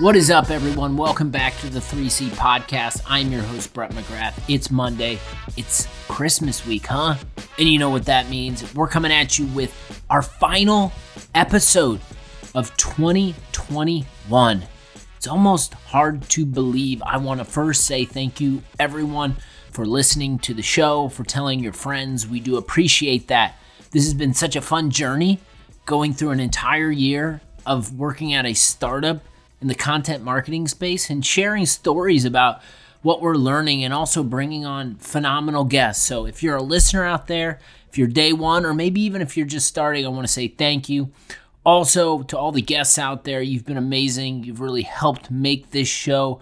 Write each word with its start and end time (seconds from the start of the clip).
What 0.00 0.14
is 0.14 0.30
up, 0.30 0.50
everyone? 0.50 0.96
Welcome 0.96 1.30
back 1.30 1.56
to 1.58 1.68
the 1.68 1.80
3C 1.80 2.28
podcast. 2.28 3.02
I'm 3.04 3.32
your 3.32 3.42
host, 3.42 3.74
Brett 3.74 3.90
McGrath. 3.90 4.40
It's 4.46 4.70
Monday. 4.70 5.18
It's 5.56 5.88
Christmas 6.06 6.64
week, 6.64 6.86
huh? 6.86 7.16
And 7.58 7.68
you 7.68 7.80
know 7.80 7.90
what 7.90 8.04
that 8.04 8.30
means. 8.30 8.72
We're 8.76 8.86
coming 8.86 9.10
at 9.10 9.40
you 9.40 9.46
with 9.46 10.00
our 10.08 10.22
final 10.22 10.92
episode 11.34 11.98
of 12.54 12.76
2021. 12.76 14.64
It's 15.16 15.26
almost 15.26 15.74
hard 15.74 16.22
to 16.28 16.46
believe. 16.46 17.02
I 17.02 17.16
want 17.16 17.40
to 17.40 17.44
first 17.44 17.84
say 17.84 18.04
thank 18.04 18.40
you, 18.40 18.62
everyone, 18.78 19.34
for 19.72 19.84
listening 19.84 20.38
to 20.38 20.54
the 20.54 20.62
show, 20.62 21.08
for 21.08 21.24
telling 21.24 21.58
your 21.58 21.72
friends. 21.72 22.24
We 22.24 22.38
do 22.38 22.56
appreciate 22.56 23.26
that. 23.26 23.56
This 23.90 24.04
has 24.04 24.14
been 24.14 24.32
such 24.32 24.54
a 24.54 24.60
fun 24.60 24.90
journey 24.90 25.40
going 25.86 26.12
through 26.12 26.30
an 26.30 26.38
entire 26.38 26.92
year 26.92 27.40
of 27.66 27.98
working 27.98 28.32
at 28.32 28.46
a 28.46 28.54
startup 28.54 29.22
in 29.60 29.68
the 29.68 29.74
content 29.74 30.22
marketing 30.22 30.68
space 30.68 31.10
and 31.10 31.24
sharing 31.24 31.66
stories 31.66 32.24
about 32.24 32.62
what 33.02 33.20
we're 33.20 33.34
learning 33.34 33.84
and 33.84 33.94
also 33.94 34.22
bringing 34.22 34.64
on 34.64 34.96
phenomenal 34.96 35.64
guests. 35.64 36.04
So 36.04 36.26
if 36.26 36.42
you're 36.42 36.56
a 36.56 36.62
listener 36.62 37.04
out 37.04 37.26
there, 37.26 37.58
if 37.88 37.96
you're 37.96 38.08
day 38.08 38.32
one, 38.32 38.66
or 38.66 38.74
maybe 38.74 39.00
even 39.02 39.22
if 39.22 39.36
you're 39.36 39.46
just 39.46 39.66
starting, 39.66 40.04
I 40.04 40.08
want 40.08 40.26
to 40.26 40.32
say 40.32 40.48
thank 40.48 40.88
you. 40.88 41.10
Also, 41.64 42.22
to 42.22 42.38
all 42.38 42.52
the 42.52 42.62
guests 42.62 42.98
out 42.98 43.24
there, 43.24 43.42
you've 43.42 43.64
been 43.64 43.76
amazing. 43.76 44.44
You've 44.44 44.60
really 44.60 44.82
helped 44.82 45.30
make 45.30 45.70
this 45.70 45.88
show 45.88 46.40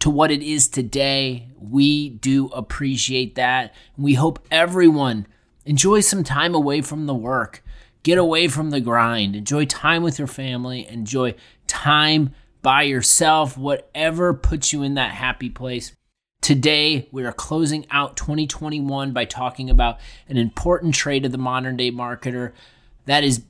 to 0.00 0.10
what 0.10 0.30
it 0.30 0.42
is 0.42 0.68
today. 0.68 1.48
We 1.58 2.08
do 2.08 2.46
appreciate 2.48 3.36
that. 3.36 3.74
We 3.96 4.14
hope 4.14 4.44
everyone 4.50 5.26
enjoys 5.64 6.08
some 6.08 6.24
time 6.24 6.54
away 6.54 6.80
from 6.82 7.06
the 7.06 7.14
work. 7.14 7.62
Get 8.02 8.18
away 8.18 8.48
from 8.48 8.70
the 8.70 8.80
grind. 8.80 9.36
Enjoy 9.36 9.64
time 9.64 10.02
with 10.02 10.18
your 10.18 10.26
family. 10.26 10.88
Enjoy 10.88 11.36
time 11.72 12.34
by 12.60 12.82
yourself, 12.82 13.56
whatever 13.56 14.34
puts 14.34 14.72
you 14.72 14.82
in 14.82 14.94
that 14.94 15.12
happy 15.12 15.48
place. 15.48 15.92
Today, 16.42 17.08
we 17.10 17.24
are 17.24 17.32
closing 17.32 17.86
out 17.90 18.16
2021 18.16 19.12
by 19.12 19.24
talking 19.24 19.70
about 19.70 19.98
an 20.28 20.36
important 20.36 20.94
trait 20.94 21.24
of 21.24 21.32
the 21.32 21.38
modern 21.38 21.76
day 21.78 21.90
marketer 21.90 22.52
that 23.06 23.24
is 23.24 23.42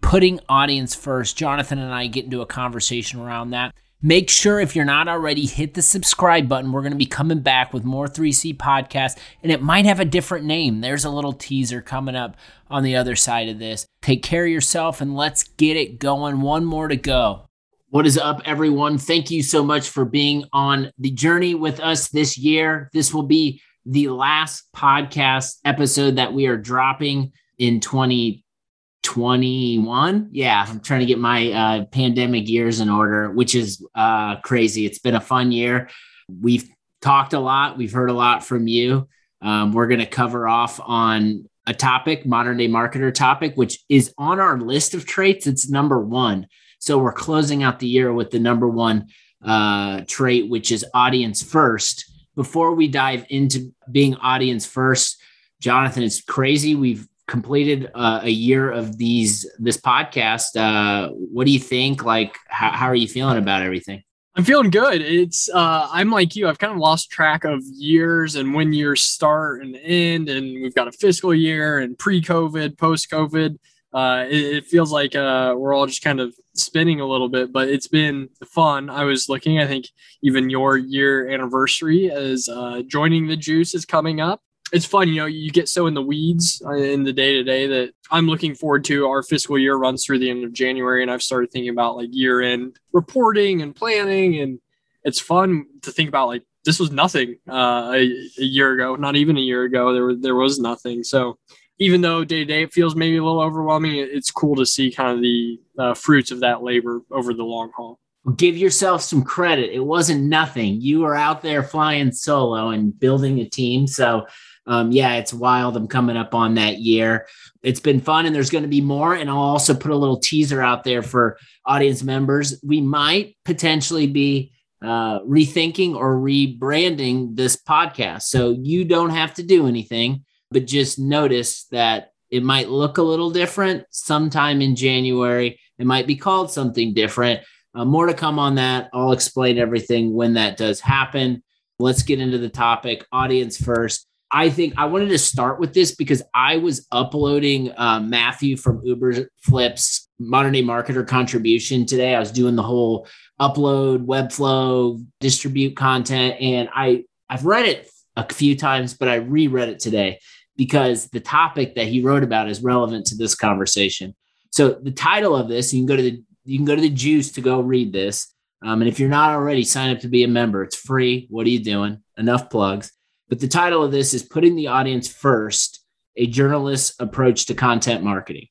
putting 0.00 0.40
audience 0.48 0.94
first. 0.94 1.36
Jonathan 1.36 1.78
and 1.78 1.92
I 1.92 2.06
get 2.06 2.24
into 2.24 2.40
a 2.40 2.46
conversation 2.46 3.20
around 3.20 3.50
that. 3.50 3.74
Make 4.00 4.30
sure 4.30 4.58
if 4.58 4.74
you're 4.74 4.84
not 4.84 5.08
already, 5.08 5.46
hit 5.46 5.74
the 5.74 5.82
subscribe 5.82 6.48
button. 6.48 6.72
We're 6.72 6.82
going 6.82 6.92
to 6.92 6.98
be 6.98 7.06
coming 7.06 7.40
back 7.40 7.72
with 7.72 7.84
more 7.84 8.06
3C 8.06 8.56
podcasts, 8.56 9.18
and 9.42 9.50
it 9.50 9.62
might 9.62 9.84
have 9.84 10.00
a 10.00 10.04
different 10.04 10.46
name. 10.46 10.80
There's 10.80 11.04
a 11.04 11.10
little 11.10 11.32
teaser 11.32 11.82
coming 11.82 12.14
up 12.14 12.36
on 12.70 12.82
the 12.82 12.96
other 12.96 13.16
side 13.16 13.48
of 13.48 13.58
this. 13.58 13.86
Take 14.02 14.22
care 14.22 14.44
of 14.44 14.50
yourself, 14.50 15.00
and 15.00 15.16
let's 15.16 15.44
get 15.44 15.76
it 15.76 15.98
going. 15.98 16.40
One 16.40 16.64
more 16.64 16.88
to 16.88 16.96
go. 16.96 17.46
What 17.90 18.04
is 18.04 18.18
up, 18.18 18.42
everyone? 18.44 18.98
Thank 18.98 19.30
you 19.30 19.44
so 19.44 19.62
much 19.62 19.90
for 19.90 20.04
being 20.04 20.42
on 20.52 20.90
the 20.98 21.12
journey 21.12 21.54
with 21.54 21.78
us 21.78 22.08
this 22.08 22.36
year. 22.36 22.90
This 22.92 23.14
will 23.14 23.22
be 23.22 23.62
the 23.84 24.08
last 24.08 24.64
podcast 24.74 25.58
episode 25.64 26.16
that 26.16 26.32
we 26.32 26.48
are 26.48 26.56
dropping 26.56 27.30
in 27.58 27.78
2021. 27.78 30.30
Yeah, 30.32 30.66
I'm 30.68 30.80
trying 30.80 30.98
to 30.98 31.06
get 31.06 31.20
my 31.20 31.52
uh, 31.52 31.84
pandemic 31.84 32.48
years 32.48 32.80
in 32.80 32.90
order, 32.90 33.30
which 33.30 33.54
is 33.54 33.80
uh, 33.94 34.40
crazy. 34.40 34.84
It's 34.84 34.98
been 34.98 35.14
a 35.14 35.20
fun 35.20 35.52
year. 35.52 35.88
We've 36.28 36.68
talked 37.00 37.34
a 37.34 37.40
lot, 37.40 37.78
we've 37.78 37.92
heard 37.92 38.10
a 38.10 38.14
lot 38.14 38.44
from 38.44 38.66
you. 38.66 39.06
Um, 39.40 39.72
we're 39.72 39.86
going 39.86 40.00
to 40.00 40.06
cover 40.06 40.48
off 40.48 40.80
on 40.82 41.48
a 41.68 41.72
topic, 41.72 42.26
modern 42.26 42.56
day 42.56 42.66
marketer 42.66 43.14
topic, 43.14 43.54
which 43.54 43.78
is 43.88 44.12
on 44.18 44.40
our 44.40 44.58
list 44.58 44.94
of 44.94 45.06
traits. 45.06 45.46
It's 45.46 45.70
number 45.70 46.00
one 46.00 46.48
so 46.78 46.98
we're 46.98 47.12
closing 47.12 47.62
out 47.62 47.78
the 47.78 47.88
year 47.88 48.12
with 48.12 48.30
the 48.30 48.38
number 48.38 48.68
one 48.68 49.08
uh, 49.44 50.02
trait, 50.06 50.48
which 50.48 50.72
is 50.72 50.84
audience 50.94 51.42
first. 51.42 52.10
Before 52.34 52.74
we 52.74 52.88
dive 52.88 53.24
into 53.30 53.72
being 53.90 54.14
audience 54.16 54.66
first, 54.66 55.20
Jonathan, 55.60 56.02
it's 56.02 56.22
crazy. 56.22 56.74
We've 56.74 57.08
completed 57.26 57.90
uh, 57.94 58.20
a 58.22 58.30
year 58.30 58.70
of 58.70 58.98
these 58.98 59.50
this 59.58 59.78
podcast. 59.78 60.56
Uh, 60.56 61.10
what 61.12 61.46
do 61.46 61.52
you 61.52 61.58
think? 61.58 62.04
Like, 62.04 62.36
how, 62.48 62.70
how 62.70 62.86
are 62.86 62.94
you 62.94 63.08
feeling 63.08 63.38
about 63.38 63.62
everything? 63.62 64.02
I'm 64.36 64.44
feeling 64.44 64.68
good. 64.68 65.00
It's 65.00 65.48
uh, 65.48 65.88
I'm 65.90 66.10
like 66.10 66.36
you. 66.36 66.46
I've 66.46 66.58
kind 66.58 66.72
of 66.72 66.78
lost 66.78 67.10
track 67.10 67.44
of 67.44 67.62
years 67.64 68.36
and 68.36 68.52
when 68.52 68.74
years 68.74 69.02
start 69.02 69.62
and 69.62 69.76
end, 69.82 70.28
and 70.28 70.62
we've 70.62 70.74
got 70.74 70.88
a 70.88 70.92
fiscal 70.92 71.34
year 71.34 71.78
and 71.78 71.98
pre-COVID, 71.98 72.76
post-COVID 72.76 73.56
uh, 73.96 74.26
it, 74.28 74.56
it, 74.56 74.66
feels 74.66 74.92
like 74.92 75.16
uh, 75.16 75.54
we're 75.56 75.72
all 75.72 75.86
just 75.86 76.04
kind 76.04 76.20
of 76.20 76.34
spinning 76.52 77.00
a 77.00 77.06
little 77.06 77.30
bit, 77.30 77.50
but 77.50 77.66
it's 77.66 77.88
been 77.88 78.28
fun. 78.44 78.90
I 78.90 79.04
was 79.04 79.30
looking, 79.30 79.58
I 79.58 79.66
think 79.66 79.86
even 80.22 80.50
your 80.50 80.76
year 80.76 81.30
anniversary 81.30 82.10
as 82.10 82.46
uh, 82.46 82.82
joining 82.86 83.26
the 83.26 83.38
juice 83.38 83.74
is 83.74 83.86
coming 83.86 84.20
up. 84.20 84.42
It's 84.70 84.84
fun, 84.84 85.08
you 85.08 85.14
know, 85.14 85.24
you 85.24 85.50
get 85.50 85.70
so 85.70 85.86
in 85.86 85.94
the 85.94 86.02
weeds 86.02 86.60
uh, 86.66 86.74
in 86.74 87.04
the 87.04 87.12
day 87.12 87.36
to 87.36 87.42
day 87.42 87.66
that 87.68 87.94
I'm 88.10 88.26
looking 88.26 88.54
forward 88.54 88.84
to. 88.84 89.06
Our 89.06 89.22
fiscal 89.22 89.58
year 89.58 89.76
runs 89.76 90.04
through 90.04 90.18
the 90.18 90.28
end 90.28 90.44
of 90.44 90.52
January, 90.52 91.00
and 91.00 91.10
I've 91.10 91.22
started 91.22 91.50
thinking 91.50 91.70
about 91.70 91.96
like 91.96 92.10
year 92.12 92.42
end 92.42 92.76
reporting 92.92 93.62
and 93.62 93.74
planning. 93.74 94.40
And 94.40 94.58
it's 95.04 95.20
fun 95.20 95.64
to 95.82 95.90
think 95.90 96.10
about 96.10 96.28
like 96.28 96.42
this 96.66 96.78
was 96.78 96.90
nothing 96.90 97.36
uh, 97.48 97.92
a, 97.94 98.12
a 98.38 98.44
year 98.44 98.74
ago, 98.74 98.94
not 98.96 99.16
even 99.16 99.38
a 99.38 99.40
year 99.40 99.62
ago. 99.62 99.94
There 99.94 100.14
there 100.14 100.34
was 100.34 100.58
nothing. 100.58 101.02
So 101.02 101.38
even 101.78 102.00
though 102.00 102.24
day 102.24 102.38
to 102.38 102.44
day 102.44 102.62
it 102.62 102.72
feels 102.72 102.96
maybe 102.96 103.16
a 103.16 103.24
little 103.24 103.40
overwhelming, 103.40 103.94
it's 103.96 104.30
cool 104.30 104.56
to 104.56 104.66
see 104.66 104.90
kind 104.90 105.16
of 105.16 105.22
the 105.22 105.60
uh, 105.78 105.94
fruits 105.94 106.30
of 106.30 106.40
that 106.40 106.62
labor 106.62 107.02
over 107.10 107.34
the 107.34 107.42
long 107.42 107.70
haul. 107.76 107.98
Give 108.36 108.56
yourself 108.56 109.02
some 109.02 109.22
credit. 109.22 109.70
It 109.72 109.84
wasn't 109.84 110.24
nothing. 110.24 110.80
You 110.80 111.00
were 111.00 111.14
out 111.14 111.42
there 111.42 111.62
flying 111.62 112.10
solo 112.10 112.70
and 112.70 112.98
building 112.98 113.38
a 113.38 113.48
team. 113.48 113.86
So, 113.86 114.26
um, 114.66 114.90
yeah, 114.90 115.14
it's 115.14 115.32
wild. 115.32 115.76
I'm 115.76 115.86
coming 115.86 116.16
up 116.16 116.34
on 116.34 116.54
that 116.54 116.78
year. 116.78 117.28
It's 117.62 117.78
been 117.78 118.00
fun, 118.00 118.26
and 118.26 118.34
there's 118.34 118.50
going 118.50 118.64
to 118.64 118.68
be 118.68 118.80
more. 118.80 119.14
And 119.14 119.30
I'll 119.30 119.38
also 119.38 119.74
put 119.74 119.92
a 119.92 119.96
little 119.96 120.18
teaser 120.18 120.60
out 120.60 120.82
there 120.82 121.02
for 121.02 121.38
audience 121.64 122.02
members. 122.02 122.60
We 122.64 122.80
might 122.80 123.36
potentially 123.44 124.08
be 124.08 124.52
uh, 124.82 125.20
rethinking 125.20 125.94
or 125.94 126.16
rebranding 126.16 127.36
this 127.36 127.56
podcast. 127.56 128.22
So 128.22 128.50
you 128.50 128.84
don't 128.84 129.10
have 129.10 129.34
to 129.34 129.44
do 129.44 129.68
anything 129.68 130.24
but 130.56 130.66
just 130.66 130.98
notice 130.98 131.64
that 131.64 132.12
it 132.30 132.42
might 132.42 132.70
look 132.70 132.96
a 132.96 133.02
little 133.02 133.30
different 133.30 133.84
sometime 133.90 134.62
in 134.62 134.74
January. 134.74 135.60
It 135.78 135.84
might 135.84 136.06
be 136.06 136.16
called 136.16 136.50
something 136.50 136.94
different. 136.94 137.42
Uh, 137.74 137.84
more 137.84 138.06
to 138.06 138.14
come 138.14 138.38
on 138.38 138.54
that. 138.54 138.88
I'll 138.94 139.12
explain 139.12 139.58
everything 139.58 140.14
when 140.14 140.32
that 140.32 140.56
does 140.56 140.80
happen. 140.80 141.42
Let's 141.78 142.04
get 142.04 142.20
into 142.20 142.38
the 142.38 142.48
topic. 142.48 143.04
Audience 143.12 143.62
first. 143.62 144.06
I 144.32 144.48
think 144.48 144.72
I 144.78 144.86
wanted 144.86 145.10
to 145.10 145.18
start 145.18 145.60
with 145.60 145.74
this 145.74 145.94
because 145.94 146.22
I 146.32 146.56
was 146.56 146.86
uploading 146.90 147.70
uh, 147.76 148.00
Matthew 148.00 148.56
from 148.56 148.80
Uber 148.82 149.28
Flips 149.42 150.08
Modern 150.18 150.54
Day 150.54 150.62
Marketer 150.62 151.06
contribution 151.06 151.84
today. 151.84 152.14
I 152.14 152.18
was 152.18 152.32
doing 152.32 152.56
the 152.56 152.62
whole 152.62 153.06
upload, 153.38 154.06
Webflow, 154.06 155.04
distribute 155.20 155.76
content, 155.76 156.40
and 156.40 156.70
I 156.74 157.04
I've 157.28 157.44
read 157.44 157.66
it 157.66 157.90
a 158.16 158.26
few 158.32 158.56
times, 158.56 158.94
but 158.94 159.08
I 159.08 159.16
reread 159.16 159.68
it 159.68 159.78
today 159.78 160.18
because 160.56 161.08
the 161.08 161.20
topic 161.20 161.74
that 161.74 161.86
he 161.86 162.02
wrote 162.02 162.22
about 162.22 162.48
is 162.48 162.62
relevant 162.62 163.06
to 163.06 163.16
this 163.16 163.34
conversation. 163.34 164.14
So 164.50 164.70
the 164.70 164.90
title 164.90 165.36
of 165.36 165.48
this, 165.48 165.72
you 165.72 165.80
can 165.80 165.86
go 165.86 165.96
to 165.96 166.02
the 166.02 166.22
you 166.44 166.58
can 166.58 166.64
go 166.64 166.76
to 166.76 166.80
the 166.80 166.88
juice 166.88 167.32
to 167.32 167.40
go 167.40 167.60
read 167.60 167.92
this. 167.92 168.32
Um, 168.64 168.80
and 168.80 168.88
if 168.88 169.00
you're 169.00 169.08
not 169.08 169.32
already, 169.32 169.64
sign 169.64 169.90
up 169.90 170.00
to 170.00 170.08
be 170.08 170.22
a 170.22 170.28
member. 170.28 170.62
It's 170.62 170.76
free. 170.76 171.26
What 171.28 171.44
are 171.46 171.50
you 171.50 171.58
doing? 171.58 172.02
Enough 172.16 172.50
plugs. 172.50 172.92
But 173.28 173.40
the 173.40 173.48
title 173.48 173.82
of 173.82 173.90
this 173.90 174.14
is 174.14 174.22
Putting 174.22 174.54
the 174.54 174.68
Audience 174.68 175.08
First 175.08 175.84
A 176.16 176.28
Journalist's 176.28 176.94
Approach 177.00 177.46
to 177.46 177.54
Content 177.54 178.04
Marketing. 178.04 178.46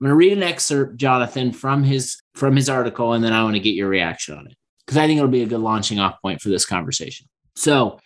I'm 0.00 0.06
going 0.06 0.10
to 0.10 0.16
read 0.16 0.32
an 0.32 0.42
excerpt, 0.42 0.96
Jonathan, 0.96 1.52
from 1.52 1.84
his 1.84 2.20
from 2.34 2.56
his 2.56 2.68
article, 2.68 3.12
and 3.12 3.22
then 3.22 3.32
I 3.32 3.44
want 3.44 3.54
to 3.54 3.60
get 3.60 3.74
your 3.74 3.88
reaction 3.88 4.36
on 4.36 4.46
it 4.46 4.56
because 4.84 4.98
I 4.98 5.06
think 5.06 5.18
it'll 5.18 5.30
be 5.30 5.42
a 5.42 5.46
good 5.46 5.60
launching 5.60 6.00
off 6.00 6.20
point 6.20 6.40
for 6.40 6.48
this 6.48 6.66
conversation. 6.66 7.28
So 7.54 8.00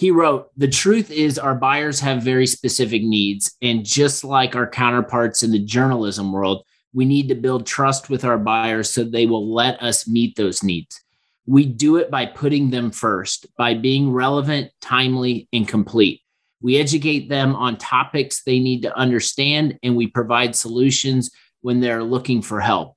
he 0.00 0.10
wrote, 0.10 0.48
The 0.56 0.66
truth 0.66 1.10
is, 1.10 1.38
our 1.38 1.54
buyers 1.54 2.00
have 2.00 2.22
very 2.22 2.46
specific 2.46 3.02
needs. 3.02 3.54
And 3.60 3.84
just 3.84 4.24
like 4.24 4.56
our 4.56 4.66
counterparts 4.66 5.42
in 5.42 5.50
the 5.52 5.58
journalism 5.58 6.32
world, 6.32 6.64
we 6.94 7.04
need 7.04 7.28
to 7.28 7.34
build 7.34 7.66
trust 7.66 8.08
with 8.08 8.24
our 8.24 8.38
buyers 8.38 8.90
so 8.90 9.04
they 9.04 9.26
will 9.26 9.52
let 9.52 9.82
us 9.82 10.08
meet 10.08 10.36
those 10.36 10.62
needs. 10.62 10.98
We 11.44 11.66
do 11.66 11.96
it 11.96 12.10
by 12.10 12.24
putting 12.24 12.70
them 12.70 12.92
first, 12.92 13.54
by 13.58 13.74
being 13.74 14.10
relevant, 14.10 14.70
timely, 14.80 15.50
and 15.52 15.68
complete. 15.68 16.22
We 16.62 16.78
educate 16.78 17.28
them 17.28 17.54
on 17.54 17.76
topics 17.76 18.42
they 18.42 18.58
need 18.58 18.80
to 18.84 18.96
understand, 18.96 19.78
and 19.82 19.96
we 19.96 20.06
provide 20.06 20.56
solutions 20.56 21.30
when 21.60 21.80
they're 21.80 22.02
looking 22.02 22.40
for 22.40 22.62
help. 22.62 22.96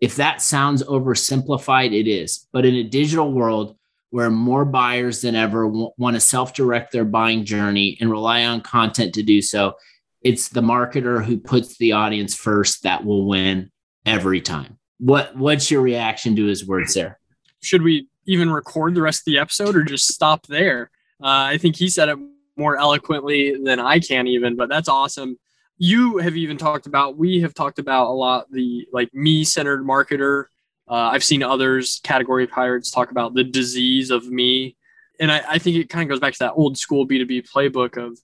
If 0.00 0.16
that 0.16 0.42
sounds 0.42 0.82
oversimplified, 0.82 1.96
it 1.96 2.10
is. 2.10 2.48
But 2.52 2.66
in 2.66 2.74
a 2.74 2.82
digital 2.82 3.32
world, 3.32 3.76
where 4.12 4.30
more 4.30 4.66
buyers 4.66 5.22
than 5.22 5.34
ever 5.34 5.66
want 5.66 6.14
to 6.14 6.20
self 6.20 6.52
direct 6.52 6.92
their 6.92 7.04
buying 7.04 7.46
journey 7.46 7.96
and 7.98 8.10
rely 8.10 8.44
on 8.44 8.60
content 8.60 9.14
to 9.14 9.22
do 9.22 9.40
so. 9.40 9.74
It's 10.20 10.50
the 10.50 10.60
marketer 10.60 11.24
who 11.24 11.38
puts 11.38 11.78
the 11.78 11.92
audience 11.92 12.34
first 12.34 12.82
that 12.82 13.06
will 13.06 13.26
win 13.26 13.72
every 14.04 14.42
time. 14.42 14.78
what 14.98 15.34
what's 15.34 15.70
your 15.70 15.80
reaction 15.80 16.36
to 16.36 16.44
his 16.44 16.66
words 16.66 16.92
there? 16.92 17.18
Should 17.62 17.80
we 17.80 18.06
even 18.26 18.50
record 18.50 18.94
the 18.94 19.00
rest 19.00 19.22
of 19.22 19.32
the 19.32 19.38
episode 19.38 19.74
or 19.74 19.82
just 19.82 20.08
stop 20.08 20.46
there? 20.46 20.90
Uh, 21.22 21.48
I 21.54 21.58
think 21.58 21.76
he 21.76 21.88
said 21.88 22.10
it 22.10 22.18
more 22.56 22.76
eloquently 22.76 23.56
than 23.64 23.80
I 23.80 23.98
can 23.98 24.26
even, 24.26 24.56
but 24.56 24.68
that's 24.68 24.90
awesome. 24.90 25.38
You 25.78 26.18
have 26.18 26.36
even 26.36 26.58
talked 26.58 26.86
about, 26.86 27.16
we 27.16 27.40
have 27.40 27.54
talked 27.54 27.78
about 27.78 28.08
a 28.08 28.12
lot 28.12 28.50
the 28.52 28.86
like 28.92 29.12
me 29.14 29.42
centered 29.44 29.82
marketer. 29.86 30.44
Uh, 30.92 31.08
I've 31.10 31.24
seen 31.24 31.42
others, 31.42 32.00
category 32.04 32.46
pirates, 32.46 32.90
talk 32.90 33.10
about 33.10 33.32
the 33.32 33.44
disease 33.44 34.10
of 34.10 34.26
me. 34.26 34.76
And 35.18 35.32
I, 35.32 35.42
I 35.52 35.58
think 35.58 35.78
it 35.78 35.88
kind 35.88 36.02
of 36.02 36.10
goes 36.10 36.20
back 36.20 36.34
to 36.34 36.38
that 36.40 36.52
old 36.52 36.76
school 36.76 37.08
B2B 37.08 37.48
playbook 37.50 37.96
of 37.96 38.18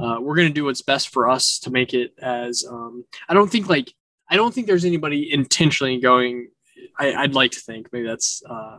uh, 0.00 0.20
we're 0.20 0.36
going 0.36 0.46
to 0.46 0.54
do 0.54 0.66
what's 0.66 0.82
best 0.82 1.08
for 1.08 1.28
us 1.28 1.58
to 1.64 1.72
make 1.72 1.94
it 1.94 2.14
as, 2.22 2.64
um, 2.70 3.04
I 3.28 3.34
don't 3.34 3.50
think 3.50 3.68
like, 3.68 3.92
I 4.30 4.36
don't 4.36 4.54
think 4.54 4.68
there's 4.68 4.84
anybody 4.84 5.32
intentionally 5.32 5.98
going, 5.98 6.50
I, 6.96 7.22
would 7.22 7.34
like 7.34 7.50
to 7.52 7.60
think 7.60 7.92
maybe 7.92 8.06
that's 8.06 8.40
uh, 8.48 8.78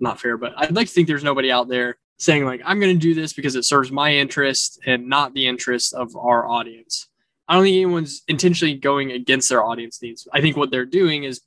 not 0.00 0.18
fair, 0.18 0.38
but 0.38 0.54
I'd 0.56 0.74
like 0.74 0.86
to 0.86 0.92
think 0.94 1.06
there's 1.06 1.22
nobody 1.22 1.52
out 1.52 1.68
there 1.68 1.98
saying 2.20 2.44
like 2.44 2.60
i'm 2.66 2.78
going 2.78 2.94
to 2.94 3.00
do 3.00 3.14
this 3.14 3.32
because 3.32 3.56
it 3.56 3.64
serves 3.64 3.90
my 3.90 4.12
interest 4.12 4.78
and 4.84 5.08
not 5.08 5.32
the 5.32 5.46
interest 5.46 5.94
of 5.94 6.14
our 6.14 6.46
audience 6.46 7.08
i 7.48 7.54
don't 7.54 7.64
think 7.64 7.74
anyone's 7.74 8.22
intentionally 8.28 8.74
going 8.74 9.10
against 9.10 9.48
their 9.48 9.64
audience 9.64 10.02
needs 10.02 10.28
i 10.34 10.40
think 10.40 10.54
what 10.54 10.70
they're 10.70 10.84
doing 10.84 11.24
is 11.24 11.40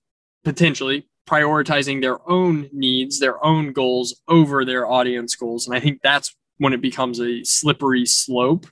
potentially 0.43 1.07
prioritizing 1.27 2.01
their 2.01 2.27
own 2.29 2.69
needs 2.73 3.19
their 3.19 3.43
own 3.43 3.71
goals 3.71 4.21
over 4.27 4.65
their 4.65 4.87
audience 4.87 5.35
goals. 5.35 5.67
And 5.67 5.75
i 5.75 5.79
think 5.79 6.01
that's 6.03 6.35
when 6.57 6.73
it 6.73 6.81
becomes 6.81 7.19
a 7.19 7.43
slippery 7.43 8.05
slope. 8.05 8.65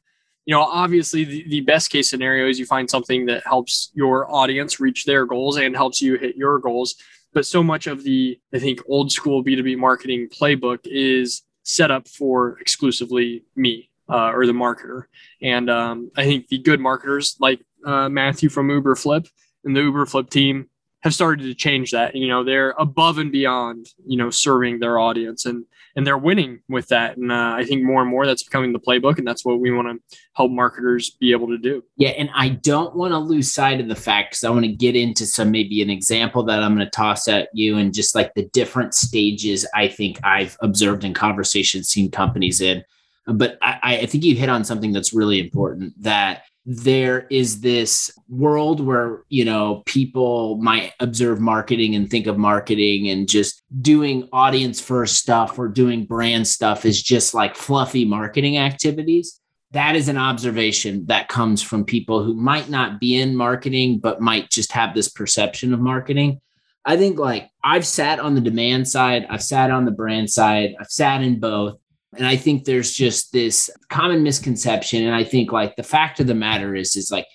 You 0.46 0.56
know 0.56 0.64
obviously 0.64 1.24
the, 1.24 1.48
the 1.48 1.62
best 1.62 1.92
case 1.92 2.10
scenario 2.10 2.50
is 2.50 2.60
you 2.60 2.66
find 2.66 2.90
something 2.90 3.26
that 3.28 3.46
helps 3.46 3.92
your 3.94 4.32
audience 4.34 4.80
reach 4.80 5.06
their 5.06 5.26
goals 5.26 5.58
and 5.58 5.76
helps 5.76 6.02
you 6.02 6.18
hit 6.18 6.36
your 6.36 6.60
goals. 6.60 6.96
But 7.34 7.46
so 7.46 7.64
much 7.64 7.88
of 7.88 8.04
the 8.04 8.40
i 8.54 8.60
think 8.60 8.82
old 8.88 9.12
school 9.12 9.44
b2b 9.44 9.78
marketing 9.78 10.28
playbook 10.30 10.80
is 10.86 11.44
set 11.64 11.92
up 11.92 12.08
for 12.08 12.58
exclusively 12.60 13.44
me 13.56 13.90
uh, 14.10 14.32
or 14.32 14.46
the 14.46 14.52
marketer. 14.52 15.04
And 15.42 15.70
um, 15.70 16.12
I 16.18 16.26
think 16.26 16.48
the 16.48 16.58
good 16.58 16.80
marketers 16.80 17.38
like 17.40 17.62
uh, 17.86 18.10
Matthew 18.10 18.50
from 18.50 18.68
Uberflip 18.68 19.30
and 19.64 19.76
the 19.76 19.82
Uberflip 19.82 20.30
team 20.30 20.70
have 21.04 21.14
started 21.14 21.44
to 21.44 21.54
change 21.54 21.92
that. 21.92 22.16
You 22.16 22.28
know, 22.28 22.44
they're 22.44 22.74
above 22.78 23.18
and 23.18 23.32
beyond, 23.32 23.88
you 24.06 24.18
know, 24.18 24.30
serving 24.30 24.80
their 24.80 25.00
audience 25.00 25.46
and 25.46 25.66
and 25.96 26.08
they're 26.08 26.18
winning 26.18 26.62
with 26.70 26.88
that. 26.88 27.18
And 27.18 27.32
uh, 27.32 27.54
I 27.58 27.66
think 27.66 27.84
more 27.84 28.02
and 28.02 28.10
more 28.10 28.26
that's 28.26 28.44
becoming 28.44 28.72
the 28.72 28.80
playbook, 28.80 29.18
and 29.18 29.28
that's 29.28 29.44
what 29.44 29.60
we 29.60 29.72
want 29.72 29.90
to 29.90 30.18
help 30.34 30.52
marketers 30.52 31.10
be 31.10 31.32
able 31.32 31.48
to 31.48 31.58
do. 31.58 31.84
Yeah, 31.98 32.10
and 32.10 32.30
I 32.34 32.50
don't 32.50 32.96
want 32.96 33.12
to 33.12 33.18
lose 33.18 33.54
sight 33.54 33.82
of 33.82 33.88
the 33.88 33.96
fact 33.96 34.32
because 34.32 34.44
I 34.44 34.50
want 34.50 34.66
to 34.66 34.72
get 34.72 34.96
into 34.96 35.26
some 35.26 35.52
maybe 35.52 35.82
an 35.82 35.90
example 35.90 36.44
that 36.44 36.64
I'm 36.64 36.76
going 36.76 36.86
to 36.86 36.92
toss 36.92 37.28
at 37.28 37.50
you, 37.54 37.78
and 37.78 37.94
just 37.94 38.16
like 38.16 38.34
the 38.34 38.46
different 38.54 38.94
stages 38.94 39.68
I 39.76 39.88
think 39.88 40.20
I've 40.24 40.58
observed 40.62 41.04
in 41.04 41.14
conversations, 41.14 41.90
seen 41.90 42.10
companies 42.10 42.62
in. 42.62 42.84
But 43.28 43.58
I, 43.62 44.00
I 44.02 44.06
think 44.08 44.24
you 44.24 44.36
hit 44.36 44.50
on 44.50 44.64
something 44.64 44.92
that's 44.94 45.14
really 45.14 45.40
important 45.40 45.94
that 46.02 46.44
there 46.66 47.26
is 47.32 47.62
this 47.62 48.12
world 48.30 48.80
where 48.80 49.24
you 49.30 49.44
know 49.44 49.82
people 49.86 50.58
might 50.58 50.94
observe 51.00 51.40
marketing 51.40 51.96
and 51.96 52.10
think 52.10 52.28
of 52.28 52.38
marketing 52.38 53.10
and 53.10 53.28
just 53.28 53.64
doing 53.82 54.30
audience 54.32 54.80
first 54.80 55.16
stuff 55.16 55.58
or 55.58 55.68
doing 55.68 56.06
brand 56.06 56.48
stuff 56.48 56.86
is 56.86 57.02
just 57.02 57.34
like 57.34 57.56
fluffy 57.56 58.06
marketing 58.06 58.58
activities. 58.58 59.40
That 59.72 59.96
is 59.96 60.08
an 60.08 60.18
observation 60.18 61.06
that 61.08 61.30
comes 61.30 61.62
from 61.62 61.86
people 61.86 62.24
who 62.24 62.36
might 62.36 62.70
not 62.70 63.00
be 63.00 63.20
in 63.20 63.36
marketing 63.36 64.00
but 64.00 64.22
might 64.22 64.50
just 64.50 64.72
have 64.74 64.94
this 64.94 65.10
perception 65.10 65.74
of 65.74 65.80
marketing. 65.80 66.42
I 66.86 66.98
think 66.98 67.20
like 67.20 67.50
i've 67.64 67.86
sat 67.86 68.20
on 68.20 68.34
the 68.34 68.42
demand 68.42 68.88
side 68.88 69.28
i've 69.30 69.44
sat 69.44 69.70
on 69.70 69.86
the 69.86 69.92
brand 69.92 70.32
side 70.32 70.74
i've 70.80 70.90
sat 70.90 71.22
in 71.22 71.40
both 71.40 71.78
and 72.18 72.28
I 72.28 72.36
think 72.36 72.66
there's 72.66 72.92
just 72.94 73.32
this 73.32 73.70
common 73.90 74.24
misconception. 74.24 75.06
And 75.06 75.16
I 75.16 75.24
think 75.24 75.52
like 75.52 75.76
the 75.76 75.84
fact 75.84 76.20
of 76.20 76.28
the 76.28 76.36
matter 76.36 76.76
is, 76.76 76.96
is 76.96 77.10
like 77.10 77.26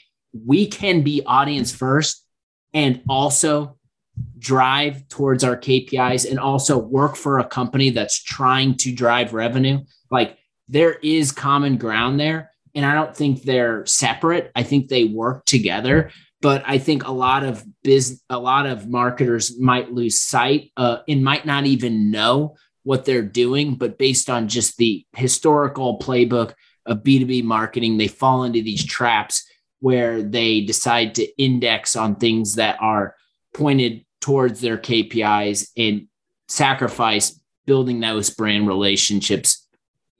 we 0.45 0.67
can 0.67 1.03
be 1.03 1.23
audience 1.25 1.73
first 1.75 2.25
and 2.75 3.03
also 3.09 3.79
drive 4.39 5.09
towards 5.09 5.45
our 5.45 5.57
KPIs 5.57 6.29
and 6.29 6.39
also 6.39 6.79
work 6.79 7.17
for 7.17 7.39
a 7.39 7.45
company 7.45 7.91
that's 7.91 8.23
trying 8.23 8.77
to 8.77 8.93
drive 8.93 9.33
revenue. 9.33 9.81
Like 10.11 10.37
there 10.69 10.95
is 11.03 11.33
common 11.33 11.79
ground 11.79 12.21
there. 12.21 12.51
And 12.75 12.85
I 12.85 12.95
don't 12.95 13.17
think 13.17 13.43
they're 13.43 13.87
separate. 13.87 14.53
I 14.55 14.63
think 14.63 14.89
they 14.89 15.05
work 15.05 15.47
together. 15.47 16.11
But 16.43 16.63
I 16.67 16.77
think 16.77 17.07
a 17.07 17.13
lot 17.13 17.45
of 17.45 17.65
biz, 17.83 18.21
a 18.29 18.39
lot 18.39 18.67
of 18.67 18.89
marketers 18.89 19.59
might 19.59 19.93
lose 19.93 20.21
sight 20.21 20.71
uh, 20.77 20.99
and 21.09 21.25
might 21.25 21.47
not 21.47 21.65
even 21.65 22.11
know 22.11 22.57
what 22.87 23.05
they're 23.05 23.21
doing, 23.21 23.75
but 23.75 23.99
based 23.99 24.31
on 24.31 24.47
just 24.47 24.77
the 24.77 25.05
historical 25.17 25.99
playbook 25.99 26.55
of 26.87 27.03
B2B 27.03 27.43
marketing, 27.43 27.99
they 27.99 28.07
fall 28.07 28.45
into 28.45 28.63
these 28.63 28.85
traps 28.85 29.45
where 29.81 30.23
they 30.23 30.61
decide 30.61 31.17
to 31.17 31.27
index 31.37 31.97
on 31.97 32.15
things 32.15 32.55
that 32.55 32.77
are 32.81 33.17
pointed 33.53 34.05
towards 34.21 34.61
their 34.61 34.79
KPIs 34.79 35.71
and 35.77 36.07
sacrifice 36.47 37.41
building 37.67 37.99
those 37.99 38.31
brand 38.31 38.69
relationships 38.69 39.67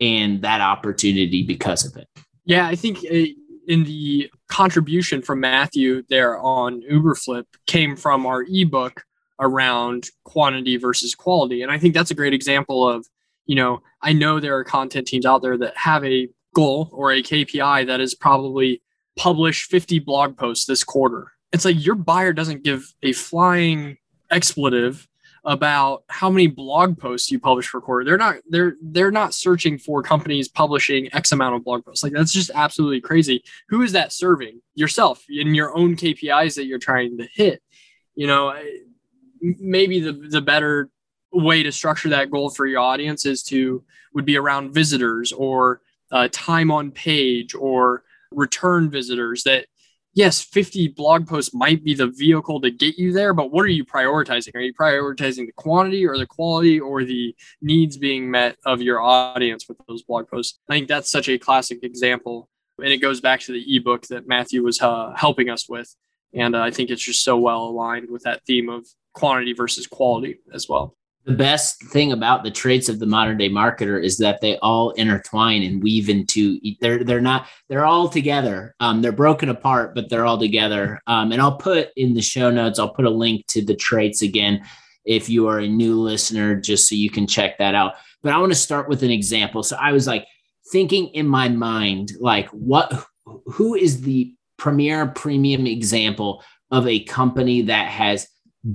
and 0.01 0.43
that 0.43 0.61
opportunity 0.61 1.45
because 1.45 1.87
of 1.87 1.97
it. 1.97 2.09
Yeah, 2.47 2.67
I 2.67 2.75
think 2.75 2.99
uh, 2.99 3.27
in 3.69 3.85
the 3.85 4.29
contribution 4.49 5.23
from 5.23 5.39
Matthew 5.39 6.03
there 6.09 6.37
on 6.41 6.83
Uberflip 6.83 7.45
came 7.69 7.95
from 7.95 8.27
our 8.27 8.45
ebook 8.49 9.05
around 9.41 10.09
quantity 10.25 10.77
versus 10.77 11.15
quality. 11.15 11.63
And 11.63 11.71
I 11.71 11.79
think 11.79 11.95
that's 11.95 12.11
a 12.11 12.15
great 12.15 12.35
example 12.35 12.89
of, 12.89 13.07
you 13.45 13.55
know, 13.55 13.83
I 14.03 14.13
know 14.13 14.41
there 14.41 14.57
are 14.57 14.65
content 14.65 15.07
teams 15.07 15.27
out 15.27 15.43
there 15.43 15.57
that 15.59 15.77
have 15.77 16.05
a 16.05 16.29
goal 16.55 16.89
or 16.93 17.13
a 17.13 17.23
KPI 17.23 17.87
that 17.87 18.01
is 18.01 18.15
probably 18.15 18.83
publish 19.17 19.67
50 19.67 19.99
blog 20.01 20.37
posts 20.37 20.67
this 20.67 20.85
quarter. 20.85 21.33
It's 21.53 21.65
like 21.65 21.85
your 21.85 21.95
buyer 21.95 22.33
doesn't 22.33 22.65
give 22.65 22.95
a 23.03 23.13
flying 23.13 23.99
expletive 24.31 25.07
about 25.47 26.03
how 26.09 26.29
many 26.29 26.49
blog 26.49 26.99
posts 26.99 27.31
you 27.31 27.39
publish 27.39 27.71
per 27.71 27.81
quarter. 27.81 28.05
They're 28.05 28.19
not 28.19 28.37
they're 28.49 28.75
they're 28.83 29.13
not 29.13 29.33
searching 29.33 29.79
for 29.79 30.03
companies 30.03 30.49
publishing 30.49 31.09
X 31.13 31.31
amount 31.31 31.55
of 31.55 31.65
blog 31.65 31.85
posts. 31.85 32.03
Like 32.03 32.13
that's 32.13 32.33
just 32.33 32.51
absolutely 32.53 33.01
crazy. 33.01 33.45
Who 33.69 33.83
is 33.83 33.93
that 33.93 34.13
serving? 34.13 34.61
Yourself 34.75 35.25
in 35.29 35.55
your 35.55 35.77
own 35.77 35.95
KPIs 35.95 36.57
that 36.57 36.67
you're 36.67 36.81
trying 36.81 37.19
to 37.19 37.29
hit. 37.33 37.63
You 38.17 38.27
know, 38.27 38.55
maybe 39.41 40.01
the, 40.01 40.13
the 40.13 40.41
better 40.41 40.91
way 41.33 41.63
to 41.63 41.73
structure 41.73 42.09
that 42.11 42.31
goal 42.31 42.51
for 42.51 42.67
your 42.67 42.81
audience 42.81 43.27
is 43.27 43.43
to 43.43 43.85
would 44.15 44.25
be 44.25 44.37
around 44.37 44.73
visitors 44.73 45.33
or 45.33 45.81
uh, 46.13 46.29
time 46.33 46.71
on 46.71 46.91
page 46.91 47.55
or 47.55 48.05
return 48.31 48.91
visitors 48.91 49.43
that 49.43 49.67
yes 50.15 50.43
50 50.43 50.89
blog 50.89 51.27
posts 51.27 51.53
might 51.53 51.85
be 51.85 51.95
the 51.95 52.07
vehicle 52.07 52.61
to 52.61 52.71
get 52.71 52.97
you 52.97 53.13
there 53.13 53.35
but 53.35 53.51
what 53.51 53.65
are 53.65 53.69
you 53.69 53.85
prioritizing? 53.85 54.55
Are 54.55 54.61
you 54.61 54.73
prioritizing 54.73 55.47
the 55.47 55.53
quantity 55.57 56.07
or 56.07 56.17
the 56.17 56.27
quality 56.27 56.81
or 56.81 57.05
the 57.05 57.35
needs 57.61 57.97
being 57.97 58.31
met 58.31 58.57
of 58.65 58.81
your 58.81 59.01
audience 59.01 59.69
with 59.69 59.79
those 59.89 60.03
blog 60.03 60.29
posts? 60.29 60.59
I 60.69 60.75
think 60.75 60.89
that's 60.89 61.11
such 61.11 61.29
a 61.29 61.39
classic 61.39 61.83
example 61.83 62.49
and 62.79 62.93
it 62.93 62.99
goes 62.99 63.21
back 63.21 63.41
to 63.41 63.53
the 63.53 63.77
ebook 63.77 64.07
that 64.09 64.27
matthew 64.27 64.63
was 64.63 64.81
uh, 64.81 65.13
helping 65.17 65.49
us 65.49 65.69
with 65.69 65.95
and 66.35 66.55
uh, 66.55 66.61
i 66.61 66.71
think 66.71 66.91
it's 66.91 67.03
just 67.03 67.23
so 67.23 67.37
well 67.37 67.65
aligned 67.65 68.11
with 68.11 68.23
that 68.23 68.45
theme 68.47 68.69
of 68.69 68.87
quantity 69.17 69.53
versus 69.53 69.87
quality 69.87 70.39
as 70.53 70.69
well. 70.69 70.95
The 71.25 71.33
best 71.33 71.83
thing 71.83 72.13
about 72.13 72.45
the 72.45 72.53
traits 72.53 72.89
of 72.89 73.01
the 73.01 73.07
modern 73.07 73.37
day 73.37 73.51
marketer 73.51 74.01
is 74.01 74.17
that 74.19 74.41
they 74.41 74.59
all 74.59 74.91
intertwine 74.91 75.65
and 75.65 75.83
weave 75.83 76.09
into 76.09 76.61
they're 76.81 77.03
they're 77.03 77.21
not 77.21 77.49
they're 77.69 77.85
all 77.85 78.09
together. 78.09 78.77
Um, 78.79 79.03
they're 79.03 79.11
broken 79.11 79.49
apart, 79.49 79.93
but 79.97 80.09
they're 80.09 80.25
all 80.25 80.39
together. 80.39 81.01
Um, 81.09 81.33
and 81.33 81.43
I'll 81.43 81.57
put 81.57 81.89
in 81.97 82.15
the 82.15 82.23
show 82.23 82.53
notes. 82.53 82.79
I'll 82.79 82.95
put 82.95 83.07
a 83.07 83.11
link 83.11 83.45
to 83.49 83.65
the 83.65 83.75
traits 83.75 84.23
again 84.23 84.65
if 85.05 85.29
you 85.29 85.49
are 85.49 85.59
a 85.59 85.67
new 85.67 86.01
listener, 86.01 86.55
just 86.61 86.89
so 86.89 86.95
you 86.95 87.11
can 87.11 87.27
check 87.27 87.59
that 87.59 87.75
out. 87.75 87.95
But 88.23 88.33
I 88.33 88.39
want 88.39 88.53
to 88.53 88.59
start 88.59 88.89
with 88.89 89.03
an 89.03 89.11
example. 89.11 89.65
So 89.65 89.77
I 89.81 89.91
was 89.91 90.07
like 90.07 90.27
thinking 90.71 91.09
in 91.09 91.27
my 91.27 91.49
mind, 91.49 92.13
like 92.21 92.49
what 92.51 93.05
who 93.47 93.75
is 93.75 94.03
the 94.03 94.33
premier 94.59 95.09
premium 95.09 95.67
example 95.67 96.45
of 96.71 96.87
a 96.87 97.05
company 97.05 97.63
that 97.63 97.89
has 97.89 98.29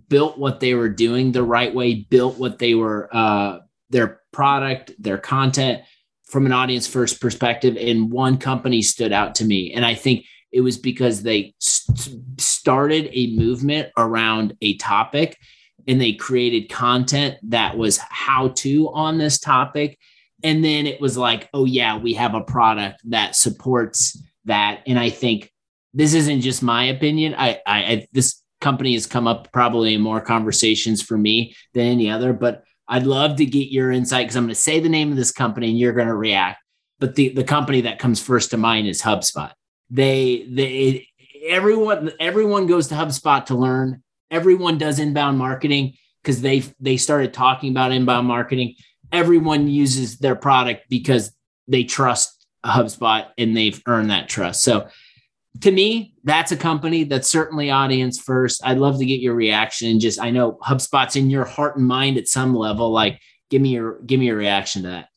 built 0.09 0.37
what 0.37 0.59
they 0.59 0.73
were 0.73 0.89
doing 0.89 1.31
the 1.31 1.43
right 1.43 1.73
way, 1.73 1.95
built 1.95 2.37
what 2.37 2.59
they 2.59 2.75
were, 2.75 3.09
uh, 3.11 3.59
their 3.89 4.21
product, 4.31 4.91
their 4.99 5.17
content 5.17 5.81
from 6.25 6.45
an 6.45 6.53
audience 6.53 6.87
first 6.87 7.19
perspective. 7.19 7.75
And 7.77 8.11
one 8.11 8.37
company 8.37 8.81
stood 8.81 9.11
out 9.11 9.35
to 9.35 9.45
me. 9.45 9.73
And 9.73 9.85
I 9.85 9.95
think 9.95 10.25
it 10.51 10.61
was 10.61 10.77
because 10.77 11.23
they 11.23 11.53
st- 11.59 12.39
started 12.39 13.09
a 13.11 13.35
movement 13.35 13.89
around 13.97 14.55
a 14.61 14.77
topic 14.77 15.37
and 15.87 15.99
they 15.99 16.13
created 16.13 16.69
content 16.69 17.37
that 17.49 17.77
was 17.77 17.97
how 17.97 18.49
to 18.49 18.89
on 18.93 19.17
this 19.17 19.39
topic. 19.39 19.97
And 20.43 20.63
then 20.63 20.87
it 20.87 21.01
was 21.01 21.17
like, 21.17 21.49
oh, 21.53 21.65
yeah, 21.65 21.97
we 21.97 22.13
have 22.13 22.33
a 22.33 22.41
product 22.41 23.01
that 23.09 23.35
supports 23.35 24.21
that. 24.45 24.81
And 24.87 24.97
I 24.97 25.09
think 25.09 25.51
this 25.93 26.13
isn't 26.13 26.41
just 26.41 26.63
my 26.63 26.85
opinion. 26.85 27.35
I, 27.37 27.59
I, 27.65 27.77
I 27.83 28.07
this 28.13 28.40
company 28.61 28.93
has 28.93 29.07
come 29.07 29.27
up 29.27 29.51
probably 29.51 29.93
in 29.93 30.01
more 30.01 30.21
conversations 30.21 31.01
for 31.01 31.17
me 31.17 31.55
than 31.73 31.87
any 31.87 32.09
other, 32.09 32.31
but 32.31 32.63
I'd 32.87 33.05
love 33.05 33.37
to 33.37 33.45
get 33.45 33.71
your 33.71 33.91
insight 33.91 34.25
because 34.25 34.35
I'm 34.35 34.43
going 34.43 34.55
to 34.55 34.59
say 34.59 34.79
the 34.79 34.89
name 34.89 35.11
of 35.11 35.17
this 35.17 35.31
company 35.31 35.69
and 35.69 35.79
you're 35.79 35.93
going 35.93 36.07
to 36.07 36.15
react. 36.15 36.61
But 36.99 37.15
the, 37.15 37.29
the 37.29 37.43
company 37.43 37.81
that 37.81 37.99
comes 37.99 38.21
first 38.21 38.51
to 38.51 38.57
mind 38.57 38.87
is 38.87 39.01
HubSpot. 39.01 39.51
They 39.89 40.45
they 40.49 41.07
everyone 41.47 42.11
everyone 42.19 42.67
goes 42.67 42.87
to 42.89 42.95
HubSpot 42.95 43.45
to 43.47 43.55
learn. 43.55 44.03
Everyone 44.29 44.77
does 44.77 44.99
inbound 44.99 45.37
marketing 45.37 45.95
because 46.21 46.41
they 46.41 46.63
they 46.79 46.97
started 46.97 47.33
talking 47.33 47.71
about 47.71 47.91
inbound 47.91 48.27
marketing. 48.27 48.75
Everyone 49.11 49.67
uses 49.67 50.17
their 50.19 50.35
product 50.35 50.83
because 50.89 51.33
they 51.67 51.83
trust 51.83 52.45
HubSpot 52.65 53.27
and 53.37 53.57
they've 53.57 53.81
earned 53.87 54.11
that 54.11 54.29
trust. 54.29 54.63
So 54.63 54.87
to 55.59 55.71
me, 55.71 56.15
that's 56.23 56.51
a 56.51 56.57
company 56.57 57.03
that's 57.03 57.27
certainly 57.27 57.69
audience 57.69 58.19
first. 58.19 58.61
I'd 58.63 58.77
love 58.77 58.97
to 58.99 59.05
get 59.05 59.19
your 59.19 59.35
reaction. 59.35 59.89
And 59.89 59.99
Just 59.99 60.19
I 60.19 60.31
know 60.31 60.53
HubSpot's 60.65 61.15
in 61.15 61.29
your 61.29 61.45
heart 61.45 61.77
and 61.77 61.85
mind 61.85 62.17
at 62.17 62.27
some 62.27 62.55
level. 62.55 62.91
Like, 62.91 63.19
give 63.49 63.61
me 63.61 63.69
your 63.69 63.99
give 64.01 64.19
me 64.19 64.27
your 64.27 64.37
reaction 64.37 64.83
to 64.83 64.87
that. 64.89 65.09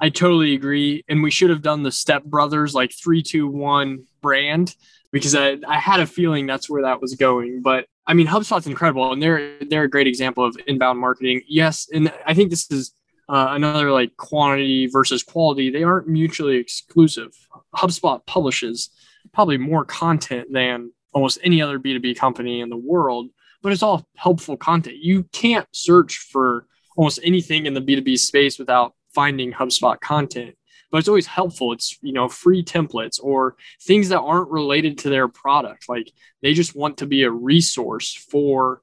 I 0.00 0.08
totally 0.08 0.54
agree. 0.54 1.04
And 1.08 1.22
we 1.22 1.30
should 1.30 1.50
have 1.50 1.62
done 1.62 1.82
the 1.82 1.92
Step 1.92 2.24
Brothers 2.24 2.74
like 2.74 2.92
three, 2.92 3.22
two, 3.22 3.46
one 3.46 4.04
brand 4.20 4.74
because 5.12 5.34
I, 5.34 5.58
I 5.66 5.78
had 5.78 6.00
a 6.00 6.06
feeling 6.06 6.46
that's 6.46 6.68
where 6.68 6.82
that 6.82 7.00
was 7.00 7.14
going. 7.14 7.62
But 7.62 7.86
I 8.06 8.14
mean, 8.14 8.26
HubSpot's 8.26 8.66
incredible, 8.66 9.12
and 9.12 9.22
they're 9.22 9.58
they're 9.60 9.84
a 9.84 9.90
great 9.90 10.06
example 10.06 10.44
of 10.44 10.56
inbound 10.66 10.98
marketing. 10.98 11.42
Yes, 11.46 11.88
and 11.92 12.12
I 12.26 12.34
think 12.34 12.50
this 12.50 12.70
is 12.70 12.92
uh, 13.28 13.48
another 13.50 13.90
like 13.92 14.16
quantity 14.16 14.86
versus 14.86 15.22
quality. 15.22 15.70
They 15.70 15.84
aren't 15.84 16.08
mutually 16.08 16.56
exclusive. 16.56 17.32
HubSpot 17.74 18.24
publishes 18.26 18.90
probably 19.34 19.58
more 19.58 19.84
content 19.84 20.48
than 20.52 20.92
almost 21.12 21.38
any 21.42 21.60
other 21.60 21.78
B2B 21.78 22.16
company 22.16 22.60
in 22.60 22.70
the 22.70 22.76
world, 22.76 23.28
but 23.62 23.72
it's 23.72 23.82
all 23.82 24.06
helpful 24.16 24.56
content. 24.56 24.96
You 24.96 25.24
can't 25.32 25.66
search 25.72 26.28
for 26.30 26.66
almost 26.96 27.20
anything 27.22 27.66
in 27.66 27.74
the 27.74 27.82
B2B 27.82 28.18
space 28.18 28.58
without 28.58 28.94
finding 29.12 29.52
HubSpot 29.52 30.00
content 30.00 30.56
but 30.94 30.98
it's 30.98 31.08
always 31.08 31.26
helpful. 31.26 31.72
It's, 31.72 31.98
you 32.02 32.12
know, 32.12 32.28
free 32.28 32.62
templates 32.62 33.18
or 33.20 33.56
things 33.82 34.10
that 34.10 34.20
aren't 34.20 34.48
related 34.48 34.98
to 34.98 35.10
their 35.10 35.26
product. 35.26 35.88
Like 35.88 36.12
they 36.40 36.54
just 36.54 36.76
want 36.76 36.98
to 36.98 37.06
be 37.06 37.24
a 37.24 37.30
resource 37.32 38.14
for 38.14 38.80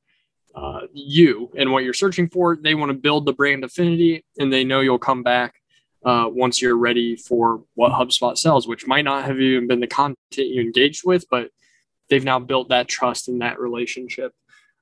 uh, 0.53 0.81
you 0.91 1.49
and 1.55 1.71
what 1.71 1.85
you're 1.85 1.93
searching 1.93 2.27
for. 2.27 2.57
They 2.57 2.75
want 2.75 2.89
to 2.89 2.97
build 2.97 3.25
the 3.25 3.31
brand 3.31 3.63
affinity 3.63 4.25
and 4.37 4.51
they 4.51 4.65
know 4.65 4.81
you'll 4.81 4.99
come 4.99 5.23
back 5.23 5.55
uh, 6.05 6.27
once 6.29 6.61
you're 6.61 6.77
ready 6.77 7.15
for 7.15 7.63
what 7.75 7.91
HubSpot 7.91 8.37
sells, 8.37 8.67
which 8.67 8.87
might 8.87 9.05
not 9.05 9.25
have 9.25 9.39
even 9.39 9.67
been 9.67 9.79
the 9.79 9.87
content 9.87 10.17
you 10.35 10.61
engaged 10.61 11.03
with, 11.05 11.25
but 11.29 11.49
they've 12.09 12.23
now 12.23 12.39
built 12.39 12.69
that 12.69 12.87
trust 12.87 13.27
in 13.27 13.39
that 13.39 13.59
relationship. 13.59 14.33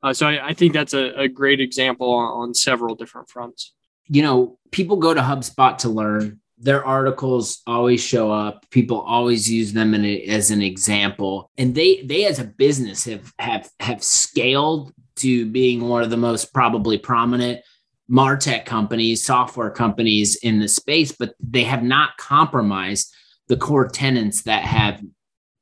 Uh, 0.02 0.14
so 0.14 0.28
I, 0.28 0.48
I, 0.48 0.54
think 0.54 0.74
that's 0.74 0.94
a, 0.94 1.14
a 1.20 1.28
great 1.28 1.60
example 1.60 2.14
on, 2.14 2.50
on, 2.50 2.54
several 2.54 2.96
different 2.96 3.30
fronts. 3.30 3.74
You 4.08 4.22
know, 4.22 4.58
people 4.72 4.96
go 4.96 5.14
to 5.14 5.20
HubSpot 5.20 5.78
to 5.80 5.90
learn 5.90 6.40
their 6.60 6.86
articles 6.86 7.62
always 7.66 8.04
show 8.04 8.32
up 8.32 8.70
people 8.70 9.00
always 9.00 9.50
use 9.50 9.72
them 9.72 9.96
a, 9.96 10.26
as 10.26 10.52
an 10.52 10.62
example 10.62 11.50
and 11.58 11.74
they 11.74 12.02
they 12.02 12.26
as 12.26 12.38
a 12.38 12.44
business 12.44 13.06
have 13.06 13.34
have 13.40 13.70
have 13.80 14.04
scaled 14.04 14.92
to 15.16 15.46
being 15.46 15.88
one 15.88 16.04
of 16.04 16.10
the 16.10 16.18
most 16.18 16.54
probably 16.54 16.98
prominent 16.98 17.62
martech 18.12 18.66
companies 18.66 19.24
software 19.24 19.70
companies 19.70 20.36
in 20.38 20.60
the 20.60 20.68
space 20.68 21.12
but 21.12 21.36
they 21.40 21.64
have 21.64 21.84
not 21.84 22.18
compromised 22.18 23.14
the 23.50 23.58
core 23.58 23.88
tenants 23.88 24.44
that 24.44 24.64
have 24.64 25.02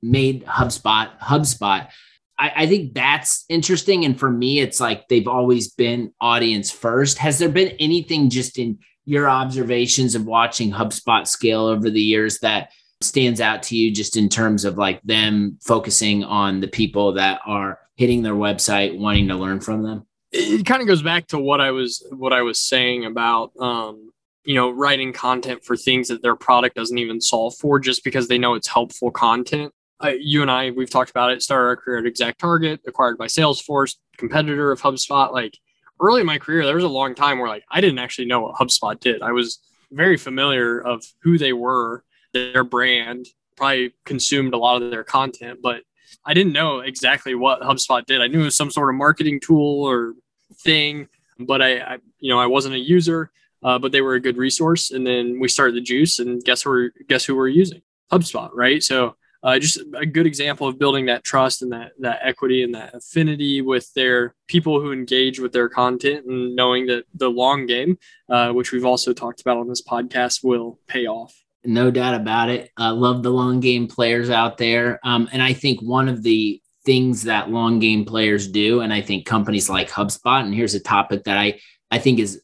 made 0.03 0.45
hubspot 0.45 1.17
hubspot. 1.19 1.89
I, 2.37 2.51
I 2.55 2.67
think 2.67 2.93
that's 2.93 3.45
interesting. 3.49 4.05
And 4.05 4.19
for 4.19 4.29
me 4.29 4.59
it's 4.59 4.79
like 4.79 5.07
they've 5.07 5.27
always 5.27 5.71
been 5.71 6.13
audience 6.21 6.69
first. 6.69 7.17
Has 7.17 7.39
there 7.39 7.49
been 7.49 7.75
anything 7.79 8.29
just 8.29 8.59
in 8.59 8.77
your 9.05 9.29
observations 9.29 10.15
of 10.15 10.25
watching 10.25 10.69
HubSpot 10.69 11.25
scale 11.25 11.65
over 11.65 11.89
the 11.89 12.01
years 12.01 12.39
that 12.39 12.71
stands 12.99 13.39
out 13.39 13.63
to 13.63 13.77
you 13.77 13.89
just 13.89 14.17
in 14.17 14.27
terms 14.27 14.65
of 14.65 14.77
like 14.77 15.01
them 15.03 15.57
focusing 15.61 16.25
on 16.25 16.59
the 16.59 16.67
people 16.67 17.13
that 17.13 17.39
are 17.45 17.79
hitting 17.95 18.21
their 18.21 18.33
website 18.33 18.97
wanting 18.97 19.27
to 19.29 19.35
learn 19.35 19.61
from 19.61 19.83
them 19.83 20.06
it 20.31 20.65
kind 20.65 20.81
of 20.81 20.87
goes 20.87 21.01
back 21.01 21.27
to 21.27 21.39
what 21.39 21.61
i 21.61 21.71
was 21.71 22.05
what 22.11 22.33
i 22.33 22.41
was 22.41 22.59
saying 22.59 23.05
about 23.05 23.51
um 23.59 24.11
you 24.43 24.55
know 24.55 24.69
writing 24.69 25.13
content 25.13 25.63
for 25.63 25.75
things 25.75 26.07
that 26.07 26.21
their 26.21 26.35
product 26.35 26.75
doesn't 26.75 26.97
even 26.97 27.21
solve 27.21 27.55
for 27.55 27.79
just 27.79 28.03
because 28.03 28.27
they 28.27 28.37
know 28.37 28.53
it's 28.53 28.67
helpful 28.67 29.11
content 29.11 29.73
uh, 30.03 30.11
you 30.19 30.41
and 30.41 30.51
i 30.51 30.69
we've 30.71 30.89
talked 30.89 31.09
about 31.09 31.31
it 31.31 31.41
started 31.41 31.67
our 31.67 31.75
career 31.75 32.05
at 32.05 32.13
ExactTarget, 32.13 32.79
acquired 32.87 33.17
by 33.17 33.27
salesforce 33.27 33.95
competitor 34.17 34.71
of 34.71 34.81
hubspot 34.81 35.31
like 35.31 35.57
early 35.99 36.21
in 36.21 36.27
my 36.27 36.37
career, 36.37 36.65
there 36.65 36.75
was 36.75 36.83
a 36.83 36.89
long 36.89 37.15
time 37.15 37.39
where 37.39 37.49
like 37.49 37.63
I 37.69 37.81
didn't 37.81 37.99
actually 37.99 38.27
know 38.27 38.41
what 38.41 38.55
HubSpot 38.55 38.99
did. 38.99 39.21
I 39.21 39.31
was 39.31 39.59
very 39.91 40.17
familiar 40.17 40.79
of 40.79 41.03
who 41.21 41.37
they 41.37 41.53
were, 41.53 42.03
their 42.33 42.63
brand, 42.63 43.27
probably 43.55 43.93
consumed 44.05 44.53
a 44.53 44.57
lot 44.57 44.81
of 44.81 44.91
their 44.91 45.03
content, 45.03 45.59
but 45.61 45.81
I 46.25 46.33
didn't 46.33 46.53
know 46.53 46.79
exactly 46.79 47.35
what 47.35 47.61
HubSpot 47.61 48.05
did. 48.05 48.21
I 48.21 48.27
knew 48.27 48.41
it 48.41 48.45
was 48.45 48.57
some 48.57 48.71
sort 48.71 48.89
of 48.89 48.95
marketing 48.95 49.39
tool 49.39 49.83
or 49.83 50.13
thing, 50.59 51.07
but 51.39 51.61
I, 51.61 51.79
I 51.79 51.97
you 52.19 52.31
know, 52.31 52.39
I 52.39 52.47
wasn't 52.47 52.75
a 52.75 52.79
user. 52.79 53.31
Uh, 53.63 53.79
but 53.79 53.91
they 53.91 54.01
were 54.01 54.13
a 54.13 54.19
good 54.19 54.37
resource. 54.37 54.91
And 54.91 55.05
then 55.05 55.39
we 55.39 55.47
started 55.47 55.75
the 55.75 55.81
juice, 55.81 56.19
and 56.19 56.43
guess 56.43 56.61
who? 56.61 56.91
Guess 57.09 57.25
who 57.25 57.35
we're 57.35 57.47
using? 57.47 57.81
HubSpot, 58.11 58.51
right? 58.53 58.83
So 58.83 59.15
uh, 59.43 59.59
just 59.59 59.79
a 59.95 60.05
good 60.05 60.25
example 60.25 60.67
of 60.67 60.79
building 60.79 61.05
that 61.05 61.23
trust 61.23 61.61
and 61.61 61.71
that 61.71 61.91
that 61.99 62.19
equity 62.21 62.63
and 62.63 62.73
that 62.75 62.93
affinity 62.93 63.61
with 63.61 63.93
their 63.93 64.35
people 64.47 64.81
who 64.81 64.91
engage 64.91 65.39
with 65.39 65.51
their 65.53 65.69
content 65.69 66.25
and 66.25 66.55
knowing 66.55 66.85
that 66.87 67.05
the 67.13 67.29
long 67.29 67.65
game, 67.65 67.97
uh, 68.29 68.51
which 68.51 68.71
we've 68.71 68.85
also 68.85 69.13
talked 69.13 69.41
about 69.41 69.57
on 69.57 69.67
this 69.67 69.81
podcast, 69.81 70.43
will 70.43 70.79
pay 70.87 71.05
off. 71.05 71.33
No 71.67 71.91
doubt 71.91 72.15
about 72.15 72.49
it. 72.49 72.71
I 72.77 72.89
love 72.89 73.23
the 73.23 73.29
long 73.29 73.59
game 73.59 73.87
players 73.87 74.29
out 74.29 74.57
there, 74.57 74.99
um, 75.03 75.27
and 75.33 75.43
I 75.43 75.53
think 75.53 75.81
one 75.81 76.07
of 76.07 76.23
the 76.23 76.61
things 76.85 77.23
that 77.23 77.49
long 77.49 77.79
game 77.79 78.05
players 78.05 78.47
do, 78.47 78.79
and 78.79 78.93
I 78.93 79.01
think 79.01 79.25
companies 79.25 79.69
like 79.69 79.91
HubSpot, 79.91 80.43
and 80.43 80.55
here's 80.55 80.75
a 80.75 80.79
topic 80.79 81.25
that 81.25 81.37
I 81.37 81.59
I 81.91 81.99
think 81.99 82.19
is 82.19 82.41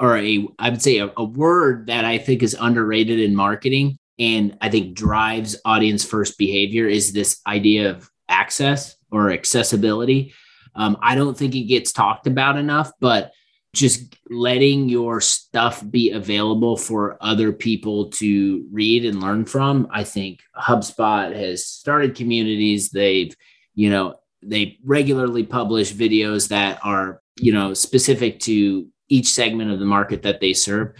or 0.00 0.16
a 0.16 0.48
I 0.58 0.70
would 0.70 0.82
say 0.82 0.98
a, 0.98 1.12
a 1.16 1.24
word 1.24 1.86
that 1.86 2.04
I 2.04 2.18
think 2.18 2.42
is 2.42 2.56
underrated 2.58 3.20
in 3.20 3.36
marketing 3.36 3.98
and 4.18 4.56
I 4.60 4.68
think 4.68 4.96
drives 4.96 5.56
audience 5.64 6.04
first 6.04 6.38
behavior 6.38 6.88
is 6.88 7.12
this 7.12 7.40
idea 7.46 7.90
of 7.90 8.10
access 8.28 8.96
or 9.10 9.30
accessibility. 9.30 10.34
Um, 10.74 10.96
I 11.00 11.14
don't 11.14 11.36
think 11.36 11.54
it 11.54 11.64
gets 11.64 11.92
talked 11.92 12.26
about 12.26 12.56
enough, 12.56 12.90
but 13.00 13.32
just 13.76 14.16
letting 14.30 14.88
your 14.88 15.20
stuff 15.20 15.84
be 15.90 16.10
available 16.10 16.76
for 16.76 17.18
other 17.20 17.52
people 17.52 18.10
to 18.10 18.66
read 18.72 19.04
and 19.04 19.20
learn 19.20 19.44
from. 19.44 19.86
I 19.90 20.02
think 20.02 20.40
HubSpot 20.56 21.34
has 21.36 21.66
started 21.66 22.16
communities. 22.16 22.90
They've, 22.90 23.34
you 23.74 23.90
know, 23.90 24.16
they 24.42 24.78
regularly 24.82 25.44
publish 25.44 25.92
videos 25.92 26.48
that 26.48 26.80
are, 26.82 27.20
you 27.38 27.52
know, 27.52 27.74
specific 27.74 28.40
to 28.40 28.88
each 29.08 29.28
segment 29.28 29.70
of 29.70 29.78
the 29.78 29.84
market 29.84 30.22
that 30.22 30.40
they 30.40 30.54
serve. 30.54 30.94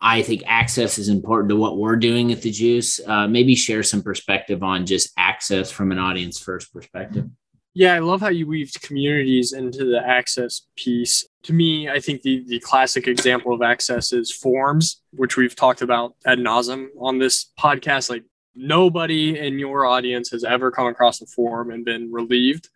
I 0.00 0.22
think 0.22 0.42
access 0.46 0.98
is 0.98 1.08
important 1.08 1.50
to 1.50 1.56
what 1.56 1.78
we're 1.78 1.96
doing 1.96 2.32
at 2.32 2.42
the 2.42 2.50
Juice. 2.50 2.98
Uh, 3.06 3.28
maybe 3.28 3.54
share 3.54 3.82
some 3.82 4.02
perspective 4.02 4.62
on 4.62 4.86
just 4.86 5.12
access 5.16 5.70
from 5.70 5.92
an 5.92 5.98
audience 5.98 6.40
first 6.40 6.72
perspective. 6.72 7.26
Yeah, 7.74 7.94
I 7.94 8.00
love 8.00 8.20
how 8.20 8.28
you 8.28 8.46
weaved 8.46 8.82
communities 8.82 9.52
into 9.52 9.84
the 9.84 10.02
access 10.04 10.66
piece. 10.76 11.24
To 11.44 11.52
me, 11.52 11.88
I 11.88 11.98
think 11.98 12.22
the, 12.22 12.44
the 12.46 12.60
classic 12.60 13.08
example 13.08 13.52
of 13.52 13.62
access 13.62 14.12
is 14.12 14.30
forms, 14.30 15.02
which 15.10 15.36
we've 15.36 15.56
talked 15.56 15.82
about 15.82 16.14
ad 16.24 16.38
nauseum 16.38 16.88
on 17.00 17.18
this 17.18 17.50
podcast. 17.58 18.10
Like 18.10 18.24
nobody 18.54 19.38
in 19.38 19.58
your 19.58 19.84
audience 19.86 20.30
has 20.30 20.44
ever 20.44 20.70
come 20.70 20.86
across 20.86 21.20
a 21.20 21.26
form 21.26 21.70
and 21.70 21.84
been 21.84 22.12
relieved. 22.12 22.68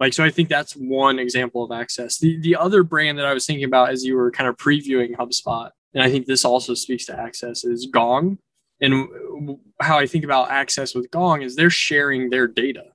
Like, 0.00 0.12
so 0.12 0.24
I 0.24 0.30
think 0.30 0.48
that's 0.48 0.72
one 0.72 1.18
example 1.18 1.62
of 1.62 1.70
access. 1.70 2.18
The, 2.18 2.40
the 2.40 2.56
other 2.56 2.82
brand 2.82 3.18
that 3.18 3.26
I 3.26 3.34
was 3.34 3.46
thinking 3.46 3.64
about 3.64 3.90
as 3.90 4.04
you 4.04 4.16
were 4.16 4.30
kind 4.30 4.48
of 4.48 4.56
previewing 4.56 5.16
HubSpot 5.16 5.70
and 5.94 6.02
I 6.02 6.10
think 6.10 6.26
this 6.26 6.44
also 6.44 6.74
speaks 6.74 7.06
to 7.06 7.18
access 7.18 7.64
is 7.64 7.86
Gong. 7.86 8.38
And 8.80 9.56
how 9.80 9.98
I 9.98 10.06
think 10.06 10.24
about 10.24 10.50
access 10.50 10.94
with 10.94 11.10
Gong 11.10 11.42
is 11.42 11.54
they're 11.54 11.70
sharing 11.70 12.28
their 12.28 12.48
data 12.48 12.86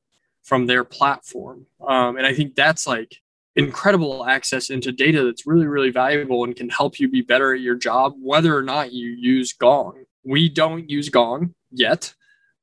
from 0.43 0.67
their 0.67 0.83
platform. 0.83 1.65
Um, 1.85 2.17
and 2.17 2.27
I 2.27 2.33
think 2.33 2.55
that's 2.55 2.85
like 2.85 3.15
incredible 3.59 4.25
access 4.25 4.69
into 4.69 4.91
data 4.91 5.23
that's 5.23 5.45
really, 5.45 5.67
really 5.67 5.91
valuable 5.91 6.45
and 6.45 6.55
can 6.55 6.69
help 6.69 6.99
you 6.99 7.09
be 7.09 7.21
better 7.21 7.53
at 7.53 7.59
your 7.59 7.75
job, 7.75 8.13
whether 8.21 8.55
or 8.55 8.63
not 8.63 8.93
you 8.93 9.09
use 9.09 9.51
Gong. 9.53 10.05
We 10.23 10.47
don't 10.47 10.89
use 10.89 11.09
Gong 11.09 11.53
yet, 11.69 12.13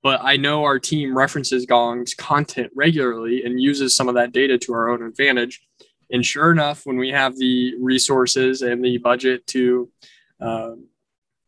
but 0.02 0.20
I 0.22 0.36
know 0.36 0.64
our 0.64 0.78
team 0.78 1.16
references 1.16 1.66
Gong's 1.66 2.14
content 2.14 2.72
regularly 2.74 3.44
and 3.44 3.60
uses 3.60 3.94
some 3.94 4.08
of 4.08 4.14
that 4.14 4.32
data 4.32 4.56
to 4.58 4.72
our 4.72 4.88
own 4.88 5.02
advantage. 5.02 5.60
And 6.10 6.24
sure 6.24 6.50
enough, 6.50 6.86
when 6.86 6.96
we 6.96 7.10
have 7.10 7.36
the 7.36 7.74
resources 7.78 8.62
and 8.62 8.82
the 8.82 8.96
budget 8.96 9.46
to 9.48 9.90
um, 10.40 10.86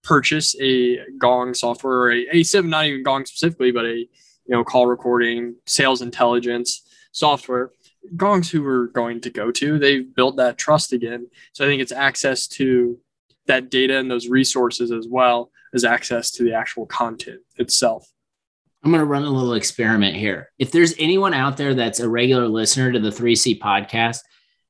purchase 0.02 0.55
a 0.61 0.99
Gong 1.19 1.55
software 1.55 1.95
or 1.95 2.12
a, 2.12 2.26
a 2.33 2.43
sim, 2.43 2.69
not 2.69 2.85
even 2.85 3.02
Gong 3.02 3.25
specifically, 3.25 3.71
but 3.71 3.87
a 3.87 3.97
you 3.97 4.09
know 4.49 4.64
call 4.64 4.87
recording, 4.87 5.55
sales 5.67 6.02
intelligence 6.02 6.83
software. 7.12 7.71
Gong's 8.17 8.50
who 8.50 8.62
we're 8.62 8.87
going 8.87 9.21
to 9.23 9.31
go 9.31 9.50
to. 9.52 9.78
They've 9.78 10.14
built 10.14 10.37
that 10.37 10.59
trust 10.59 10.93
again. 10.93 11.28
So 11.52 11.64
I 11.64 11.69
think 11.69 11.83
it's 11.83 11.93
access 11.93 12.47
to 12.49 12.99
that 13.47 13.71
data 13.71 13.99
and 13.99 14.11
those 14.11 14.28
resources 14.28 14.90
as 14.93 15.07
well 15.09 15.50
as 15.75 15.85
access 15.85 16.31
to 16.33 16.45
the 16.45 16.55
actual 16.55 16.87
content 16.87 17.40
itself. 17.57 18.11
I'm 18.85 18.93
going 18.93 19.00
to 19.00 19.07
run 19.07 19.25
a 19.25 19.31
little 19.31 19.55
experiment 19.55 20.17
here. 20.17 20.50
If 20.59 20.71
there's 20.71 20.95
anyone 20.99 21.35
out 21.35 21.57
there 21.57 21.75
that's 21.75 22.00
a 22.00 22.09
regular 22.09 22.47
listener 22.47 22.93
to 22.93 23.00
the 23.00 23.11
3C 23.11 23.59
podcast 23.59 24.21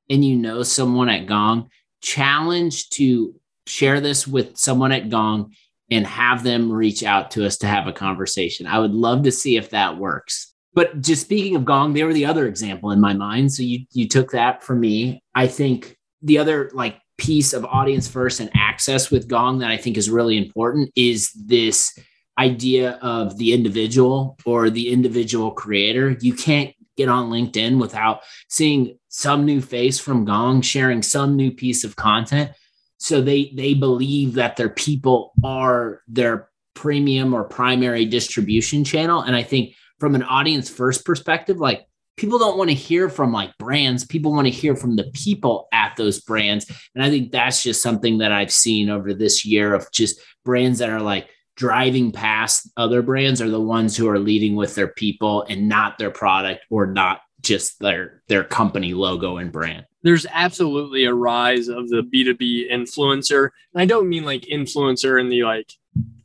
and 0.08 0.24
you 0.24 0.36
know 0.36 0.62
someone 0.62 1.10
at 1.10 1.26
Gong, 1.26 1.68
challenge 2.00 2.88
to 2.90 3.34
share 3.66 4.00
this 4.00 4.26
with 4.26 4.56
someone 4.56 4.92
at 4.92 5.10
Gong 5.10 5.52
and 5.90 6.06
have 6.06 6.42
them 6.42 6.72
reach 6.72 7.02
out 7.02 7.32
to 7.32 7.44
us 7.46 7.58
to 7.58 7.66
have 7.66 7.86
a 7.86 7.92
conversation. 7.92 8.66
I 8.66 8.78
would 8.78 8.92
love 8.92 9.24
to 9.24 9.32
see 9.32 9.56
if 9.56 9.70
that 9.70 9.98
works. 9.98 10.54
But 10.78 11.00
just 11.00 11.22
speaking 11.22 11.56
of 11.56 11.64
Gong, 11.64 11.92
they 11.92 12.04
were 12.04 12.14
the 12.14 12.26
other 12.26 12.46
example 12.46 12.92
in 12.92 13.00
my 13.00 13.12
mind. 13.12 13.52
So 13.52 13.64
you 13.64 13.80
you 13.90 14.06
took 14.06 14.30
that 14.30 14.62
for 14.62 14.76
me. 14.76 15.24
I 15.34 15.48
think 15.48 15.96
the 16.22 16.38
other 16.38 16.70
like 16.72 17.00
piece 17.16 17.52
of 17.52 17.64
audience 17.64 18.06
first 18.06 18.38
and 18.38 18.48
access 18.54 19.10
with 19.10 19.26
Gong 19.26 19.58
that 19.58 19.72
I 19.72 19.76
think 19.76 19.96
is 19.96 20.08
really 20.08 20.38
important 20.38 20.92
is 20.94 21.32
this 21.32 21.98
idea 22.38 22.92
of 23.02 23.38
the 23.38 23.54
individual 23.54 24.38
or 24.46 24.70
the 24.70 24.90
individual 24.90 25.50
creator. 25.50 26.16
You 26.20 26.32
can't 26.32 26.72
get 26.96 27.08
on 27.08 27.28
LinkedIn 27.28 27.80
without 27.80 28.20
seeing 28.48 29.00
some 29.08 29.44
new 29.44 29.60
face 29.60 29.98
from 29.98 30.24
Gong 30.24 30.62
sharing 30.62 31.02
some 31.02 31.34
new 31.34 31.50
piece 31.50 31.82
of 31.82 31.96
content. 31.96 32.52
So 32.98 33.20
they 33.20 33.50
they 33.56 33.74
believe 33.74 34.34
that 34.34 34.56
their 34.56 34.70
people 34.70 35.32
are 35.42 36.02
their 36.06 36.50
premium 36.74 37.34
or 37.34 37.42
primary 37.42 38.04
distribution 38.04 38.84
channel. 38.84 39.22
And 39.22 39.34
I 39.34 39.42
think 39.42 39.74
from 39.98 40.14
an 40.14 40.22
audience 40.22 40.70
first 40.70 41.04
perspective, 41.04 41.58
like 41.58 41.86
people 42.18 42.38
don't 42.38 42.58
want 42.58 42.68
to 42.68 42.74
hear 42.74 43.08
from 43.08 43.32
like 43.32 43.56
brands. 43.58 44.04
People 44.04 44.32
want 44.32 44.46
to 44.46 44.52
hear 44.52 44.76
from 44.76 44.96
the 44.96 45.10
people 45.14 45.68
at 45.72 45.96
those 45.96 46.20
brands. 46.20 46.66
And 46.94 47.02
i 47.02 47.08
think 47.08 47.32
that's 47.32 47.62
just 47.62 47.82
something 47.82 48.18
that 48.18 48.32
i've 48.32 48.52
seen 48.52 48.90
over 48.90 49.14
this 49.14 49.44
year 49.44 49.72
of 49.72 49.90
just 49.92 50.20
brands 50.44 50.80
that 50.80 50.90
are 50.90 51.00
like 51.00 51.30
driving 51.56 52.12
past 52.12 52.70
other 52.76 53.02
brands 53.02 53.40
are 53.40 53.50
the 53.50 53.60
ones 53.60 53.96
who 53.96 54.08
are 54.08 54.18
leading 54.18 54.54
with 54.54 54.74
their 54.74 54.88
people 54.88 55.44
and 55.48 55.68
not 55.68 55.98
their 55.98 56.10
product 56.10 56.64
or 56.70 56.86
not 56.86 57.20
just 57.40 57.78
their 57.78 58.22
their 58.28 58.44
company 58.44 58.94
logo 58.94 59.38
and 59.38 59.52
brand. 59.52 59.86
There's 60.02 60.26
absolutely 60.30 61.04
a 61.04 61.14
rise 61.14 61.68
of 61.68 61.88
the 61.88 62.02
b2b 62.02 62.70
influencer. 62.70 63.50
And 63.72 63.82
i 63.82 63.84
don't 63.84 64.08
mean 64.08 64.24
like 64.24 64.42
influencer 64.42 65.20
in 65.20 65.28
the 65.28 65.44
like 65.44 65.72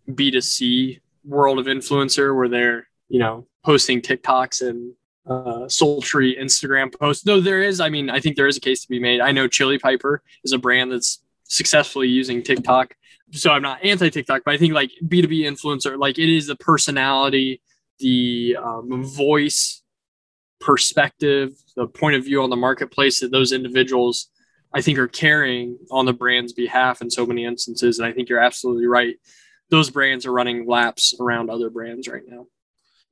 b2c 0.10 1.01
world 1.25 1.60
of 1.60 1.68
influencer 1.68 2.36
where 2.36 2.50
they're 2.50 2.88
you 3.08 3.20
know 3.20 3.48
posting 3.63 4.01
tiktoks 4.01 4.67
and 4.67 4.93
uh, 5.25 5.67
sultry 5.67 6.36
Instagram 6.39 6.93
posts. 6.98 7.24
Though 7.24 7.39
there 7.39 7.62
is, 7.62 7.79
I 7.79 7.89
mean, 7.89 8.10
I 8.10 8.20
think 8.20 8.36
there 8.36 8.48
is 8.48 8.58
a 8.58 8.62
case 8.62 8.82
to 8.82 8.89
be 8.89 9.00
made. 9.00 9.22
I 9.22 9.32
know 9.32 9.48
Chili 9.48 9.79
Piper 9.79 10.22
is 10.43 10.51
a 10.51 10.58
brand 10.58 10.91
that's 10.91 11.24
successfully 11.43 12.08
using 12.08 12.43
TikTok. 12.43 12.96
So 13.32 13.51
I'm 13.51 13.62
not 13.62 13.84
anti 13.84 14.10
TikTok, 14.10 14.43
but 14.46 14.53
I 14.53 14.58
think 14.58 14.74
like 14.74 14.91
B2B 15.03 15.41
influencer, 15.41 15.98
like 15.98 16.20
it 16.20 16.29
is 16.29 16.48
the 16.48 16.55
personality, 16.55 17.62
the 18.00 18.58
um, 18.62 19.03
voice, 19.03 19.82
perspective, 20.63 21.51
the 21.75 21.88
point 21.88 22.15
of 22.15 22.24
view 22.24 22.41
on 22.41 22.50
the 22.50 22.55
marketplace 22.55 23.20
that 23.20 23.32
those 23.32 23.51
individuals, 23.51 24.29
I 24.74 24.82
think, 24.82 24.98
are 24.98 25.08
carrying 25.08 25.77
on 25.91 26.05
the 26.05 26.13
brand's 26.13 26.53
behalf 26.53 27.01
in 27.01 27.12
so 27.12 27.25
many 27.25 27.46
instances. 27.46 28.00
And 28.00 28.08
I 28.08 28.13
think 28.13 28.29
you're 28.29 28.39
absolutely 28.39 28.88
right. 28.88 29.15
Those 29.70 29.89
brands 29.89 30.25
are 30.25 30.32
running 30.32 30.65
laps 30.65 31.13
around 31.20 31.50
other 31.50 31.70
brands 31.70 32.08
right 32.08 32.24
now. 32.25 32.48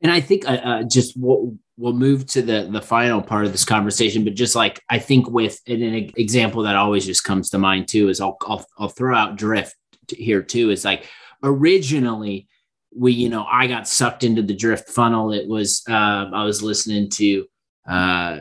And 0.01 0.12
I 0.12 0.20
think 0.20 0.48
uh, 0.48 0.53
uh, 0.53 0.84
just 0.84 1.15
we'll, 1.17 1.58
we'll 1.77 1.93
move 1.93 2.25
to 2.27 2.41
the 2.41 2.67
the 2.72 2.81
final 2.81 3.22
part 3.22 3.46
of 3.46 3.51
this 3.51 3.66
conversation, 3.66 4.24
but 4.24 4.33
just 4.33 4.55
like 4.55 4.81
I 4.90 5.00
think 5.00 5.29
with 5.29 5.59
an, 5.68 5.81
an 5.81 6.11
example 6.16 6.64
that 6.64 6.75
always 6.75 7.05
just 7.05 7.24
comes 7.24 7.50
to 7.51 7.59
mind 7.59 7.87
too 7.87 8.09
is 8.09 8.20
I'll 8.20 8.37
I'll, 8.42 8.66
I'll 8.77 8.90
throw 8.90 9.16
out 9.16 9.35
drift 9.35 9.75
here 10.09 10.42
too. 10.42 10.72
Is 10.72 10.83
like 10.83 11.07
originally 11.44 12.48
we 12.96 13.14
you 13.14 13.29
know 13.29 13.46
I 13.50 13.68
got 13.68 13.87
sucked 13.87 14.24
into 14.24 14.42
the 14.42 14.55
drift 14.55 14.90
funnel. 14.90 15.33
It 15.33 15.48
was 15.48 15.83
uh, 15.90 16.29
I 16.33 16.44
was 16.44 16.64
listening 16.64 17.09
to 17.11 17.46
uh, 17.87 18.37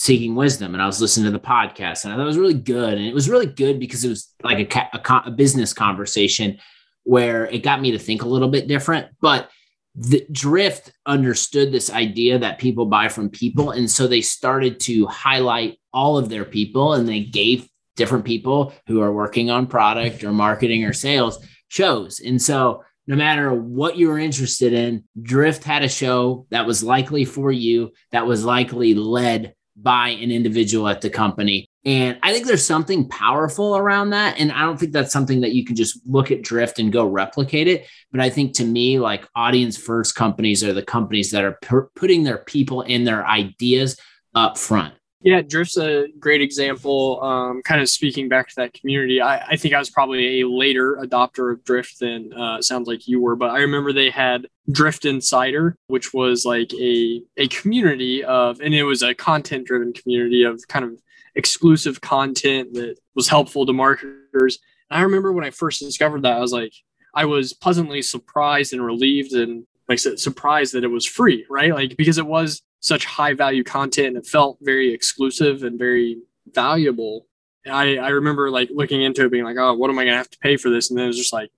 seeking 0.00 0.34
wisdom 0.34 0.74
and 0.74 0.82
I 0.82 0.86
was 0.86 1.00
listening 1.00 1.26
to 1.26 1.38
the 1.38 1.44
podcast 1.44 2.04
and 2.04 2.12
I 2.12 2.16
thought 2.16 2.22
it 2.22 2.26
was 2.26 2.38
really 2.38 2.54
good 2.54 2.94
and 2.94 3.06
it 3.06 3.12
was 3.12 3.28
really 3.28 3.44
good 3.44 3.78
because 3.78 4.02
it 4.02 4.08
was 4.08 4.32
like 4.42 4.74
a, 4.74 4.88
a, 4.94 5.22
a 5.26 5.30
business 5.30 5.74
conversation 5.74 6.58
where 7.04 7.46
it 7.46 7.62
got 7.62 7.82
me 7.82 7.90
to 7.90 7.98
think 7.98 8.22
a 8.22 8.28
little 8.28 8.48
bit 8.48 8.66
different, 8.66 9.08
but 9.20 9.50
the 9.94 10.24
drift 10.30 10.92
understood 11.06 11.72
this 11.72 11.90
idea 11.90 12.38
that 12.38 12.58
people 12.58 12.86
buy 12.86 13.08
from 13.08 13.28
people 13.28 13.70
and 13.72 13.90
so 13.90 14.06
they 14.06 14.20
started 14.20 14.78
to 14.80 15.06
highlight 15.06 15.78
all 15.92 16.16
of 16.16 16.28
their 16.28 16.44
people 16.44 16.92
and 16.92 17.08
they 17.08 17.20
gave 17.20 17.68
different 17.96 18.24
people 18.24 18.72
who 18.86 19.00
are 19.00 19.12
working 19.12 19.50
on 19.50 19.66
product 19.66 20.24
or 20.24 20.32
marketing 20.32 20.84
or 20.84 20.92
sales 20.92 21.44
shows. 21.68 22.20
And 22.20 22.40
so 22.40 22.84
no 23.06 23.16
matter 23.16 23.52
what 23.52 23.96
you 23.96 24.08
were 24.08 24.18
interested 24.18 24.72
in 24.72 25.04
drift 25.20 25.64
had 25.64 25.82
a 25.82 25.88
show 25.88 26.46
that 26.50 26.66
was 26.66 26.82
likely 26.82 27.24
for 27.24 27.50
you 27.50 27.92
that 28.12 28.26
was 28.26 28.44
likely 28.44 28.94
led 28.94 29.54
by 29.76 30.10
an 30.10 30.30
individual 30.30 30.88
at 30.88 31.00
the 31.00 31.10
company 31.10 31.69
and 31.84 32.18
I 32.22 32.32
think 32.32 32.46
there's 32.46 32.64
something 32.64 33.08
powerful 33.08 33.76
around 33.76 34.10
that. 34.10 34.38
And 34.38 34.52
I 34.52 34.62
don't 34.62 34.78
think 34.78 34.92
that's 34.92 35.12
something 35.12 35.40
that 35.40 35.52
you 35.52 35.64
can 35.64 35.76
just 35.76 35.98
look 36.06 36.30
at 36.30 36.42
Drift 36.42 36.78
and 36.78 36.92
go 36.92 37.06
replicate 37.06 37.68
it. 37.68 37.86
But 38.12 38.20
I 38.20 38.28
think 38.28 38.54
to 38.54 38.64
me, 38.64 38.98
like 38.98 39.26
audience 39.34 39.78
first 39.78 40.14
companies 40.14 40.62
are 40.62 40.74
the 40.74 40.82
companies 40.82 41.30
that 41.30 41.44
are 41.44 41.58
per- 41.62 41.88
putting 41.96 42.24
their 42.24 42.38
people 42.38 42.82
and 42.82 43.06
their 43.06 43.26
ideas 43.26 43.98
up 44.34 44.58
front. 44.58 44.94
Yeah, 45.22 45.42
Drift's 45.42 45.76
a 45.76 46.06
great 46.18 46.40
example. 46.40 47.22
Um, 47.22 47.62
kind 47.62 47.80
of 47.82 47.90
speaking 47.90 48.28
back 48.28 48.48
to 48.48 48.54
that 48.56 48.72
community, 48.72 49.20
I, 49.20 49.38
I, 49.48 49.56
think 49.56 49.74
I 49.74 49.78
was 49.78 49.90
probably 49.90 50.40
a 50.40 50.48
later 50.48 50.96
adopter 50.96 51.52
of 51.52 51.62
Drift 51.62 52.00
than 52.00 52.32
uh, 52.32 52.62
sounds 52.62 52.88
like 52.88 53.06
you 53.06 53.20
were. 53.20 53.36
But 53.36 53.50
I 53.50 53.58
remember 53.58 53.92
they 53.92 54.08
had 54.08 54.46
Drift 54.70 55.04
Insider, 55.04 55.76
which 55.88 56.14
was 56.14 56.46
like 56.46 56.72
a 56.72 57.20
a 57.36 57.48
community 57.48 58.24
of, 58.24 58.60
and 58.60 58.74
it 58.74 58.84
was 58.84 59.02
a 59.02 59.14
content 59.14 59.66
driven 59.66 59.92
community 59.92 60.42
of 60.42 60.58
kind 60.68 60.86
of 60.86 60.98
exclusive 61.34 62.00
content 62.00 62.74
that 62.74 62.96
was 63.14 63.28
helpful 63.28 63.66
to 63.66 63.72
marketers. 63.72 64.58
And 64.90 64.98
I 64.98 65.02
remember 65.02 65.32
when 65.32 65.44
I 65.44 65.50
first 65.50 65.80
discovered 65.80 66.22
that, 66.22 66.36
I 66.36 66.40
was 66.40 66.52
like, 66.52 66.72
I 67.14 67.24
was 67.24 67.52
pleasantly 67.52 68.02
surprised 68.02 68.72
and 68.72 68.84
relieved 68.84 69.32
and 69.32 69.66
like 69.88 69.98
surprised 69.98 70.74
that 70.74 70.84
it 70.84 70.88
was 70.88 71.04
free, 71.04 71.44
right? 71.50 71.74
Like 71.74 71.96
because 71.96 72.18
it 72.18 72.26
was 72.26 72.62
such 72.80 73.04
high 73.04 73.34
value 73.34 73.64
content 73.64 74.08
and 74.08 74.16
it 74.18 74.26
felt 74.26 74.58
very 74.62 74.94
exclusive 74.94 75.64
and 75.64 75.78
very 75.78 76.18
valuable. 76.52 77.26
And 77.64 77.74
I, 77.74 77.96
I 77.96 78.08
remember 78.10 78.50
like 78.50 78.70
looking 78.72 79.02
into 79.02 79.24
it 79.24 79.32
being 79.32 79.44
like, 79.44 79.56
oh, 79.58 79.74
what 79.74 79.90
am 79.90 79.98
I 79.98 80.04
gonna 80.04 80.16
have 80.16 80.30
to 80.30 80.38
pay 80.38 80.56
for 80.56 80.70
this? 80.70 80.90
And 80.90 80.98
then 80.98 81.04
it 81.04 81.08
was 81.08 81.18
just 81.18 81.32
like, 81.32 81.50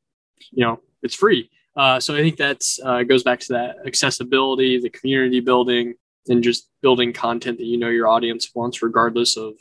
you 0.51 0.65
know, 0.65 0.81
it's 1.03 1.15
free. 1.15 1.51
Uh, 1.77 2.01
so 2.01 2.15
I 2.15 2.19
think 2.19 2.37
that's 2.37 2.81
uh, 2.85 3.03
goes 3.03 3.23
back 3.23 3.41
to 3.41 3.53
that 3.55 3.77
accessibility, 3.87 4.81
the 4.81 4.91
community 4.91 5.41
building, 5.41 5.95
and 6.29 6.43
just 6.43 6.69
building 6.83 7.13
content 7.13 7.59
that 7.59 7.67
you 7.67 7.79
know 7.79 7.89
your 7.89 8.09
audience 8.09 8.51
wants 8.55 8.83
regardless 8.83 9.37
of 9.37 9.55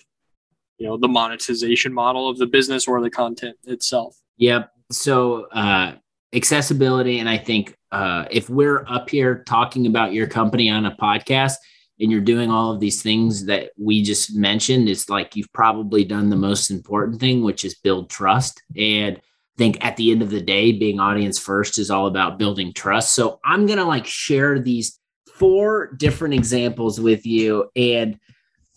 you 0.78 0.88
know 0.88 0.97
the 0.97 1.08
monetization 1.08 1.93
model 1.93 2.30
of 2.30 2.38
the 2.38 2.47
business 2.47 2.88
or 2.88 3.02
the 3.02 3.10
content 3.10 3.58
itself. 3.65 4.17
Yep. 4.38 4.71
So 4.91 5.45
uh 5.47 5.95
accessibility 6.34 7.19
and 7.19 7.28
i 7.28 7.38
think 7.38 7.76
uh 7.91 8.26
if 8.32 8.50
we're 8.50 8.86
up 8.88 9.10
here 9.10 9.43
talking 9.43 9.86
about 9.86 10.13
your 10.13 10.28
company 10.28 10.69
on 10.69 10.86
a 10.86 10.95
podcast 10.95 11.56
and 12.00 12.10
you're 12.10 12.21
doing 12.21 12.50
all 12.50 12.71
of 12.71 12.80
these 12.80 13.02
things 13.04 13.45
that 13.45 13.71
we 13.78 14.02
just 14.02 14.36
mentioned 14.36 14.88
it's 14.88 15.10
like 15.10 15.36
you've 15.36 15.52
probably 15.54 16.04
done 16.06 16.30
the 16.30 16.36
most 16.36 16.71
important 16.71 17.19
thing 17.19 17.43
which 17.43 17.65
is 17.65 17.76
build 17.76 18.10
trust. 18.10 18.63
And 18.78 19.17
I 19.17 19.58
think 19.58 19.84
at 19.86 19.97
the 19.97 20.12
end 20.12 20.21
of 20.21 20.30
the 20.30 20.41
day 20.41 20.71
being 20.71 21.00
audience 21.00 21.38
first 21.38 21.78
is 21.78 21.91
all 21.91 22.08
about 22.08 22.39
building 22.39 22.71
trust. 22.74 23.13
So 23.13 23.39
i'm 23.43 23.65
going 23.65 23.80
to 23.80 23.86
like 23.86 24.06
share 24.06 24.58
these 24.58 25.00
four 25.41 25.91
different 25.93 26.36
examples 26.36 27.01
with 27.01 27.25
you 27.25 27.67
and 27.75 28.19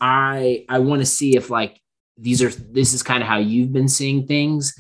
i 0.00 0.64
i 0.70 0.78
want 0.78 0.98
to 0.98 1.04
see 1.04 1.36
if 1.36 1.50
like 1.50 1.78
these 2.16 2.42
are 2.42 2.48
this 2.48 2.94
is 2.94 3.02
kind 3.02 3.22
of 3.22 3.28
how 3.28 3.36
you've 3.36 3.70
been 3.70 3.86
seeing 3.86 4.26
things 4.26 4.74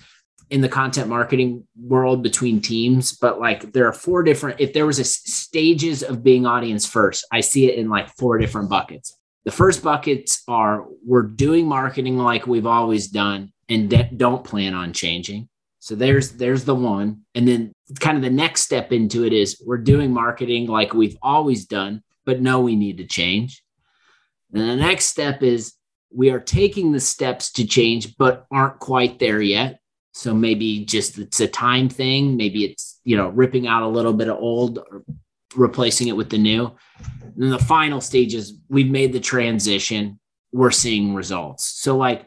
in 0.48 0.62
the 0.62 0.68
content 0.68 1.10
marketing 1.10 1.62
world 1.78 2.22
between 2.22 2.58
teams 2.58 3.12
but 3.12 3.38
like 3.38 3.70
there 3.74 3.86
are 3.86 3.92
four 3.92 4.22
different 4.22 4.58
if 4.58 4.72
there 4.72 4.86
was 4.86 4.98
a 4.98 5.04
stages 5.04 6.02
of 6.02 6.24
being 6.24 6.46
audience 6.46 6.86
first 6.86 7.26
i 7.30 7.40
see 7.42 7.70
it 7.70 7.78
in 7.78 7.90
like 7.90 8.08
four 8.16 8.38
different 8.38 8.70
buckets. 8.70 9.14
The 9.44 9.50
first 9.50 9.82
buckets 9.82 10.42
are 10.48 10.86
we're 11.04 11.20
doing 11.20 11.66
marketing 11.66 12.16
like 12.16 12.46
we've 12.46 12.64
always 12.64 13.08
done 13.08 13.52
and 13.68 13.90
de- 13.90 14.10
don't 14.16 14.42
plan 14.42 14.72
on 14.72 14.94
changing 14.94 15.50
so 15.84 15.94
there's 15.94 16.30
there's 16.30 16.64
the 16.64 16.74
one. 16.74 17.24
And 17.34 17.46
then 17.46 17.74
kind 18.00 18.16
of 18.16 18.22
the 18.22 18.30
next 18.30 18.62
step 18.62 18.90
into 18.90 19.26
it 19.26 19.34
is 19.34 19.62
we're 19.66 19.76
doing 19.76 20.14
marketing 20.14 20.66
like 20.66 20.94
we've 20.94 21.18
always 21.20 21.66
done, 21.66 22.02
but 22.24 22.40
know 22.40 22.62
we 22.62 22.74
need 22.74 22.96
to 22.96 23.06
change. 23.06 23.62
And 24.54 24.62
the 24.62 24.76
next 24.76 25.04
step 25.04 25.42
is 25.42 25.74
we 26.10 26.30
are 26.30 26.40
taking 26.40 26.90
the 26.92 27.00
steps 27.00 27.52
to 27.52 27.66
change, 27.66 28.16
but 28.16 28.46
aren't 28.50 28.78
quite 28.78 29.18
there 29.18 29.42
yet. 29.42 29.78
So 30.14 30.32
maybe 30.32 30.86
just 30.86 31.18
it's 31.18 31.40
a 31.40 31.48
time 31.48 31.90
thing. 31.90 32.34
Maybe 32.34 32.64
it's, 32.64 32.98
you 33.04 33.18
know, 33.18 33.28
ripping 33.28 33.66
out 33.66 33.82
a 33.82 33.86
little 33.86 34.14
bit 34.14 34.30
of 34.30 34.38
old 34.38 34.78
or 34.78 35.04
replacing 35.54 36.08
it 36.08 36.16
with 36.16 36.30
the 36.30 36.38
new. 36.38 36.74
in 37.36 37.50
the 37.50 37.58
final 37.58 38.00
stage 38.00 38.32
is 38.32 38.58
we've 38.70 38.90
made 38.90 39.12
the 39.12 39.20
transition. 39.20 40.18
We're 40.50 40.70
seeing 40.70 41.14
results. 41.14 41.66
So 41.66 41.98
like, 41.98 42.24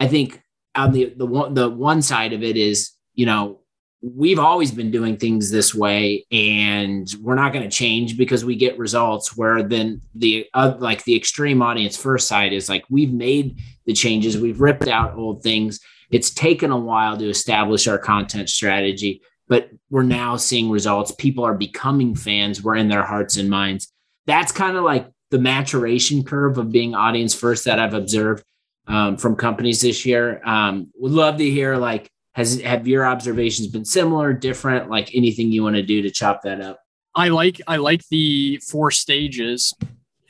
I 0.00 0.08
think 0.08 0.42
on 0.74 0.92
the 0.92 1.12
the 1.16 1.26
one 1.26 1.54
the 1.54 1.68
one 1.68 2.02
side 2.02 2.32
of 2.32 2.42
it 2.42 2.56
is, 2.56 2.92
you 3.14 3.26
know, 3.26 3.60
we've 4.02 4.38
always 4.38 4.70
been 4.70 4.90
doing 4.90 5.16
things 5.16 5.50
this 5.50 5.74
way 5.74 6.26
and 6.30 7.14
we're 7.20 7.34
not 7.34 7.52
going 7.52 7.64
to 7.64 7.74
change 7.74 8.18
because 8.18 8.44
we 8.44 8.54
get 8.54 8.78
results 8.78 9.36
where 9.36 9.62
then 9.62 10.00
the 10.14 10.46
uh, 10.54 10.74
like 10.78 11.04
the 11.04 11.16
extreme 11.16 11.62
audience 11.62 11.96
first 11.96 12.28
side 12.28 12.52
is 12.52 12.68
like 12.68 12.84
we've 12.90 13.12
made 13.12 13.58
the 13.86 13.92
changes 13.92 14.38
we've 14.38 14.60
ripped 14.60 14.88
out 14.88 15.16
old 15.16 15.42
things. 15.42 15.80
It's 16.10 16.30
taken 16.30 16.70
a 16.70 16.78
while 16.78 17.16
to 17.16 17.28
establish 17.28 17.88
our 17.88 17.98
content 17.98 18.48
strategy 18.48 19.22
but 19.46 19.68
we're 19.90 20.02
now 20.02 20.36
seeing 20.36 20.70
results. 20.70 21.12
People 21.12 21.44
are 21.44 21.52
becoming 21.52 22.14
fans. 22.14 22.62
We're 22.62 22.76
in 22.76 22.88
their 22.88 23.02
hearts 23.02 23.36
and 23.36 23.50
minds. 23.50 23.92
That's 24.26 24.52
kind 24.52 24.74
of 24.74 24.84
like 24.84 25.06
the 25.34 25.40
maturation 25.40 26.22
curve 26.22 26.58
of 26.58 26.70
being 26.70 26.94
audience 26.94 27.34
first 27.34 27.64
that 27.64 27.80
i've 27.80 27.92
observed 27.92 28.44
um, 28.86 29.16
from 29.16 29.36
companies 29.36 29.80
this 29.80 30.04
year 30.04 30.40
um, 30.44 30.88
would 30.96 31.12
love 31.12 31.38
to 31.38 31.50
hear 31.50 31.76
like 31.76 32.10
has 32.34 32.60
have 32.60 32.86
your 32.86 33.06
observations 33.06 33.68
been 33.68 33.84
similar, 33.84 34.32
different? 34.32 34.90
Like 34.90 35.14
anything 35.14 35.52
you 35.52 35.62
want 35.62 35.76
to 35.76 35.82
do 35.82 36.02
to 36.02 36.10
chop 36.10 36.42
that 36.42 36.60
up? 36.60 36.80
I 37.14 37.28
like 37.28 37.60
I 37.66 37.76
like 37.76 38.06
the 38.08 38.58
four 38.58 38.90
stages. 38.90 39.72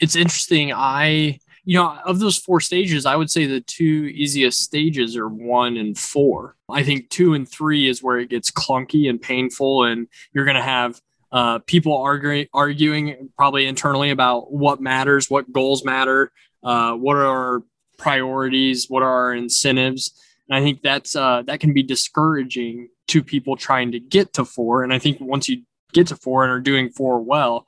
It's 0.00 0.16
interesting. 0.16 0.72
I 0.72 1.38
you 1.64 1.78
know 1.78 1.98
of 2.04 2.18
those 2.18 2.36
four 2.36 2.60
stages, 2.60 3.06
I 3.06 3.16
would 3.16 3.30
say 3.30 3.46
the 3.46 3.62
two 3.62 4.10
easiest 4.14 4.60
stages 4.60 5.16
are 5.16 5.28
one 5.28 5.78
and 5.78 5.96
four. 5.96 6.56
I 6.68 6.82
think 6.82 7.08
two 7.08 7.32
and 7.32 7.48
three 7.48 7.88
is 7.88 8.02
where 8.02 8.18
it 8.18 8.28
gets 8.28 8.50
clunky 8.50 9.08
and 9.08 9.20
painful, 9.20 9.84
and 9.84 10.06
you're 10.34 10.44
going 10.44 10.56
to 10.56 10.62
have 10.62 11.00
uh, 11.32 11.60
people 11.60 11.96
arguing 11.96 12.48
arguing 12.52 13.30
probably 13.36 13.64
internally 13.64 14.10
about 14.10 14.52
what 14.52 14.78
matters, 14.78 15.30
what 15.30 15.50
goals 15.50 15.86
matter, 15.86 16.30
uh, 16.62 16.92
what 16.92 17.16
are 17.16 17.62
priorities, 17.98 18.86
what 18.88 19.02
are 19.02 19.12
our 19.12 19.34
incentives 19.34 20.12
and 20.48 20.56
I 20.56 20.62
think 20.62 20.82
that's 20.82 21.16
uh, 21.16 21.42
that 21.46 21.60
can 21.60 21.72
be 21.72 21.82
discouraging 21.82 22.88
to 23.08 23.22
people 23.22 23.56
trying 23.56 23.92
to 23.92 24.00
get 24.00 24.32
to 24.34 24.44
four. 24.44 24.82
And 24.82 24.92
I 24.92 24.98
think 24.98 25.18
once 25.20 25.48
you 25.48 25.62
get 25.92 26.08
to 26.08 26.16
four 26.16 26.44
and 26.44 26.52
are 26.52 26.60
doing 26.60 26.90
four 26.90 27.20
well, 27.20 27.66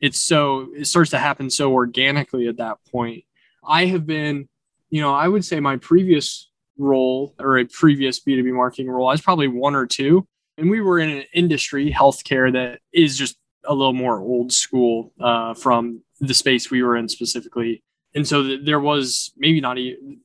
it's 0.00 0.20
so 0.20 0.68
it 0.76 0.86
starts 0.86 1.10
to 1.10 1.18
happen 1.18 1.50
so 1.50 1.72
organically 1.72 2.48
at 2.48 2.58
that 2.58 2.78
point. 2.90 3.24
I 3.66 3.86
have 3.86 4.06
been, 4.06 4.48
you 4.90 5.00
know, 5.00 5.14
I 5.14 5.28
would 5.28 5.44
say 5.44 5.60
my 5.60 5.76
previous 5.76 6.50
role 6.78 7.34
or 7.38 7.58
a 7.58 7.64
previous 7.66 8.20
B2B 8.20 8.52
marketing 8.52 8.90
role, 8.90 9.08
I 9.08 9.12
was 9.12 9.20
probably 9.20 9.48
one 9.48 9.74
or 9.74 9.86
two. 9.86 10.26
And 10.56 10.70
we 10.70 10.80
were 10.80 11.00
in 11.00 11.10
an 11.10 11.24
industry, 11.34 11.92
healthcare, 11.92 12.52
that 12.52 12.80
is 12.92 13.18
just 13.18 13.36
a 13.64 13.74
little 13.74 13.92
more 13.92 14.20
old 14.20 14.52
school 14.52 15.12
uh, 15.20 15.54
from 15.54 16.02
the 16.20 16.34
space 16.34 16.70
we 16.70 16.82
were 16.82 16.96
in 16.96 17.08
specifically. 17.08 17.82
And 18.14 18.26
so 18.26 18.42
th- 18.42 18.60
there 18.64 18.80
was 18.80 19.32
maybe 19.36 19.60
not 19.60 19.78
even 19.78 20.20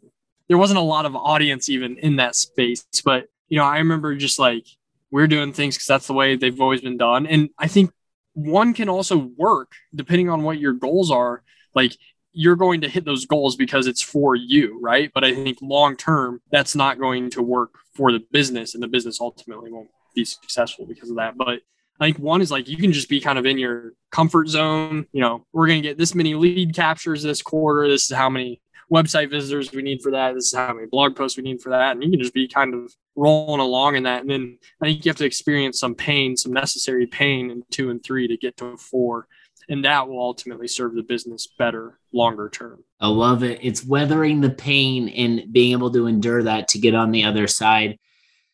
there 0.48 0.58
wasn't 0.58 0.80
a 0.80 0.84
lot 0.84 1.06
of 1.06 1.16
audience 1.16 1.70
even 1.70 1.98
in 1.98 2.18
that 2.18 2.36
space. 2.36 2.86
But 3.04 3.28
you 3.48 3.58
know, 3.58 3.64
I 3.64 3.78
remember 3.78 4.16
just 4.16 4.40
like 4.40 4.66
we're 5.12 5.28
doing 5.28 5.54
things 5.54 5.76
because 5.76 5.88
that's 5.88 6.08
the 6.08 6.14
way 6.14 6.36
they've 6.36 6.60
always 6.60 6.82
been 6.82 6.98
done. 6.98 7.26
And 7.26 7.50
I 7.58 7.68
think 7.68 7.92
one 8.34 8.74
can 8.74 8.90
also 8.90 9.18
work 9.38 9.72
depending 9.94 10.30
on 10.30 10.44
what 10.44 10.60
your 10.60 10.74
goals 10.74 11.12
are. 11.12 11.44
Like 11.74 11.96
you're 12.32 12.56
going 12.56 12.82
to 12.82 12.90
hit 12.90 13.06
those 13.06 13.26
goals 13.26 13.56
because 13.56 13.88
it's 13.88 14.02
for 14.02 14.36
you, 14.36 14.80
right? 14.82 15.12
But 15.14 15.24
I 15.24 15.34
think 15.34 15.58
long 15.62 15.96
term, 15.96 16.42
that's 16.52 16.76
not 16.76 17.00
going 17.00 17.30
to 17.32 17.42
work 17.42 17.72
for 17.94 18.12
the 18.12 18.24
business, 18.32 18.74
and 18.74 18.84
the 18.84 18.88
business 18.88 19.20
ultimately 19.20 19.72
won't 19.72 19.90
be 20.16 20.26
successful 20.26 20.86
because 20.86 21.10
of 21.10 21.18
that. 21.18 21.38
But 21.38 21.62
I 22.00 22.06
think 22.06 22.20
one 22.20 22.42
is 22.42 22.52
like 22.52 22.68
you 22.68 22.78
can 22.78 22.94
just 22.94 23.10
be 23.10 23.20
kind 23.20 23.38
of 23.38 23.46
in 23.46 23.58
your 23.58 23.94
comfort 24.12 24.48
zone. 24.48 25.06
You 25.12 25.22
know, 25.22 25.46
we're 25.52 25.68
going 25.68 25.82
to 25.82 25.88
get 25.88 25.98
this 25.98 26.16
many 26.16 26.34
lead 26.34 26.74
captures 26.74 27.24
this 27.24 27.42
quarter. 27.42 27.88
This 27.88 28.10
is 28.10 28.16
how 28.16 28.30
many 28.30 28.62
website 28.92 29.30
visitors 29.30 29.72
we 29.72 29.82
need 29.82 30.02
for 30.02 30.12
that. 30.12 30.34
This 30.34 30.48
is 30.48 30.56
how 30.56 30.74
many 30.74 30.88
blog 30.88 31.16
posts 31.16 31.38
we 31.38 31.44
need 31.44 31.62
for 31.62 31.70
that. 31.70 31.92
And 31.92 32.04
you 32.04 32.10
can 32.10 32.20
just 32.20 32.34
be 32.34 32.48
kind 32.48 32.74
of 32.74 32.94
rolling 33.16 33.62
along 33.62 33.96
in 33.96 34.04
that. 34.04 34.22
And 34.22 34.30
then 34.30 34.58
I 34.82 34.86
think 34.86 35.06
you 35.06 35.10
have 35.10 35.18
to 35.18 35.26
experience 35.26 35.80
some 35.80 35.96
pain, 35.96 36.36
some 36.38 36.54
necessary 36.54 37.06
pain 37.06 37.52
in 37.52 37.64
two 37.70 37.90
and 37.90 38.04
three 38.04 38.28
to 38.28 38.38
get 38.38 38.58
to 38.58 38.78
four. 38.78 39.28
And 39.68 39.86
that 39.86 40.08
will 40.08 40.20
ultimately 40.20 40.68
serve 40.68 40.96
the 40.96 41.04
business 41.04 41.48
better 41.48 42.00
longer 42.12 42.50
term. 42.50 42.84
I 43.00 43.08
love 43.08 43.44
it. 43.44 43.60
It's 43.62 43.86
weathering 43.86 44.42
the 44.42 44.50
pain 44.50 45.10
and 45.10 45.54
being 45.54 45.74
able 45.74 45.92
to 45.92 46.08
endure 46.08 46.42
that 46.44 46.70
to 46.70 46.80
get 46.80 46.96
on 46.96 47.12
the 47.12 47.26
other 47.26 47.46
side. 47.46 48.00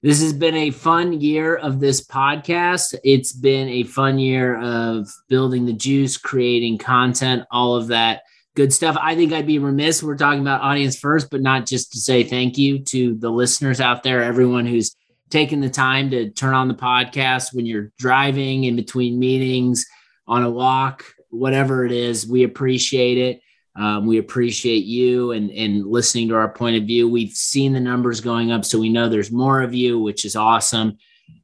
This 0.01 0.21
has 0.21 0.33
been 0.33 0.55
a 0.55 0.71
fun 0.71 1.19
year 1.19 1.55
of 1.55 1.79
this 1.79 2.05
podcast. 2.05 2.93
It's 3.03 3.31
been 3.31 3.67
a 3.69 3.83
fun 3.83 4.19
year 4.19 4.61
of 4.61 5.07
building 5.29 5.65
the 5.65 5.73
juice, 5.73 6.17
creating 6.17 6.77
content, 6.77 7.43
all 7.49 7.75
of 7.75 7.87
that 7.87 8.21
good 8.55 8.71
stuff. 8.71 8.97
I 9.01 9.15
think 9.15 9.33
I'd 9.33 9.47
be 9.47 9.57
remiss. 9.57 10.03
We're 10.03 10.17
talking 10.17 10.41
about 10.41 10.61
audience 10.61 10.97
first, 10.97 11.31
but 11.31 11.41
not 11.41 11.65
just 11.65 11.91
to 11.93 11.99
say 11.99 12.23
thank 12.23 12.57
you 12.57 12.79
to 12.79 13.15
the 13.15 13.31
listeners 13.31 13.81
out 13.81 14.03
there, 14.03 14.21
everyone 14.21 14.65
who's 14.65 14.95
taken 15.29 15.59
the 15.59 15.69
time 15.69 16.11
to 16.11 16.29
turn 16.29 16.53
on 16.53 16.67
the 16.67 16.75
podcast 16.75 17.53
when 17.53 17.65
you're 17.65 17.91
driving 17.97 18.65
in 18.65 18.75
between 18.75 19.17
meetings, 19.17 19.85
on 20.27 20.43
a 20.43 20.49
walk, 20.49 21.03
whatever 21.29 21.85
it 21.85 21.91
is. 21.91 22.27
We 22.27 22.43
appreciate 22.43 23.17
it. 23.17 23.41
Um, 23.75 24.05
we 24.05 24.19
appreciate 24.19 24.85
you 24.85 25.31
and, 25.31 25.51
and 25.51 25.85
listening 25.85 26.29
to 26.29 26.35
our 26.35 26.49
point 26.49 26.77
of 26.77 26.83
view. 26.83 27.09
We've 27.09 27.33
seen 27.33 27.73
the 27.73 27.79
numbers 27.79 28.21
going 28.21 28.51
up, 28.51 28.63
so 28.63 28.79
we 28.79 28.89
know 28.89 29.09
there's 29.09 29.31
more 29.31 29.61
of 29.61 29.73
you, 29.73 29.99
which 29.99 30.23
is 30.23 30.35
awesome. 30.35 30.97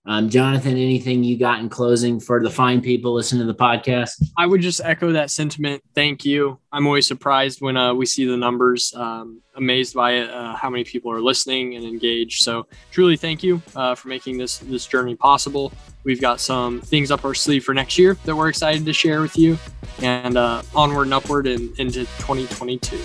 Um, 0.06 0.30
Jonathan, 0.30 0.72
anything 0.72 1.24
you 1.24 1.38
got 1.38 1.60
in 1.60 1.70
closing 1.70 2.20
for 2.20 2.42
the 2.42 2.50
fine 2.50 2.82
people 2.82 3.14
listening 3.14 3.42
to 3.42 3.46
the 3.46 3.58
podcast? 3.58 4.24
I 4.36 4.48
would 4.48 4.62
just 4.62 4.82
echo 4.84 5.12
that 5.12 5.30
sentiment. 5.30 5.84
Thank 5.94 6.26
you. 6.26 6.58
I'm 6.72 6.88
always 6.88 7.08
surprised 7.08 7.62
when 7.62 7.78
uh, 7.78 7.94
we 7.94 8.08
see 8.08 8.26
the 8.26 8.36
numbers, 8.36 8.94
um, 8.96 9.42
amazed 9.56 9.94
by 9.94 10.20
uh, 10.20 10.56
how 10.56 10.72
many 10.72 10.84
people 10.84 11.12
are 11.12 11.22
listening 11.22 11.76
and 11.76 11.86
engaged. 11.86 12.42
So 12.42 12.66
truly 12.92 13.16
thank 13.16 13.44
you 13.44 13.62
uh, 13.76 13.94
for 13.94 14.08
making 14.08 14.40
this, 14.40 14.58
this 14.58 14.88
journey 14.88 15.16
possible. 15.16 15.72
We've 16.04 16.22
got 16.22 16.40
some 16.40 16.82
things 16.82 17.12
up 17.12 17.24
our 17.24 17.36
sleeve 17.36 17.64
for 17.64 17.76
next 17.76 18.00
year 18.00 18.18
that 18.26 18.36
we're 18.36 18.50
excited 18.50 18.86
to 18.86 18.94
share 18.94 19.22
with 19.22 19.38
you 19.38 19.60
and 20.02 20.36
uh, 20.36 20.64
onward 20.74 21.04
and 21.04 21.14
upward 21.14 21.46
in, 21.46 21.74
into 21.78 22.06
2022. 22.18 22.98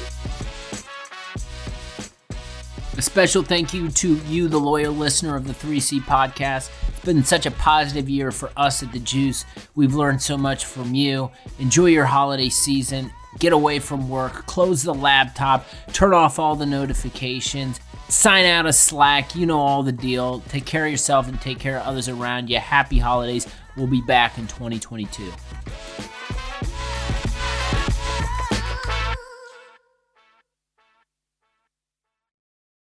A 2.99 3.03
special 3.03 3.43
thank 3.43 3.75
you 3.75 3.91
to 3.91 4.17
you, 4.21 4.49
the 4.49 4.59
loyal 4.59 4.95
listener 4.95 5.37
of 5.37 5.47
the 5.47 5.53
3C 5.53 6.01
podcast. 6.01 6.71
It's 6.89 7.05
been 7.05 7.23
such 7.25 7.45
a 7.45 7.51
positive 7.51 8.09
year 8.09 8.33
for 8.33 8.51
us 8.57 8.83
at 8.83 8.91
The 8.91 8.99
Juice. 8.99 9.45
We've 9.75 9.95
learned 9.95 10.23
so 10.23 10.39
much 10.39 10.65
from 10.65 10.95
you. 10.95 11.31
Enjoy 11.59 11.87
your 11.87 12.07
holiday 12.07 12.49
season. 12.49 13.13
Get 13.39 13.53
away 13.53 13.81
from 13.81 14.09
work, 14.09 14.47
close 14.47 14.83
the 14.83 14.95
laptop, 14.95 15.67
turn 15.93 16.15
off 16.15 16.39
all 16.39 16.57
the 16.57 16.65
notifications, 16.65 17.81
sign 18.09 18.47
out 18.47 18.65
of 18.65 18.75
Slack. 18.75 19.37
You 19.37 19.45
know 19.45 19.61
all 19.61 19.83
the 19.83 19.93
deal. 19.93 20.41
Take 20.49 20.65
care 20.65 20.87
of 20.87 20.91
yourself 20.91 21.29
and 21.29 21.39
take 21.39 21.59
care 21.59 21.77
of 21.77 21.87
others 21.87 22.09
around 22.09 22.49
you. 22.49 22.59
Happy 22.59 22.99
holidays. 22.99 23.47
We'll 23.77 23.89
be 23.89 24.01
back 24.01 24.39
in 24.39 24.47
2022. 24.47 25.31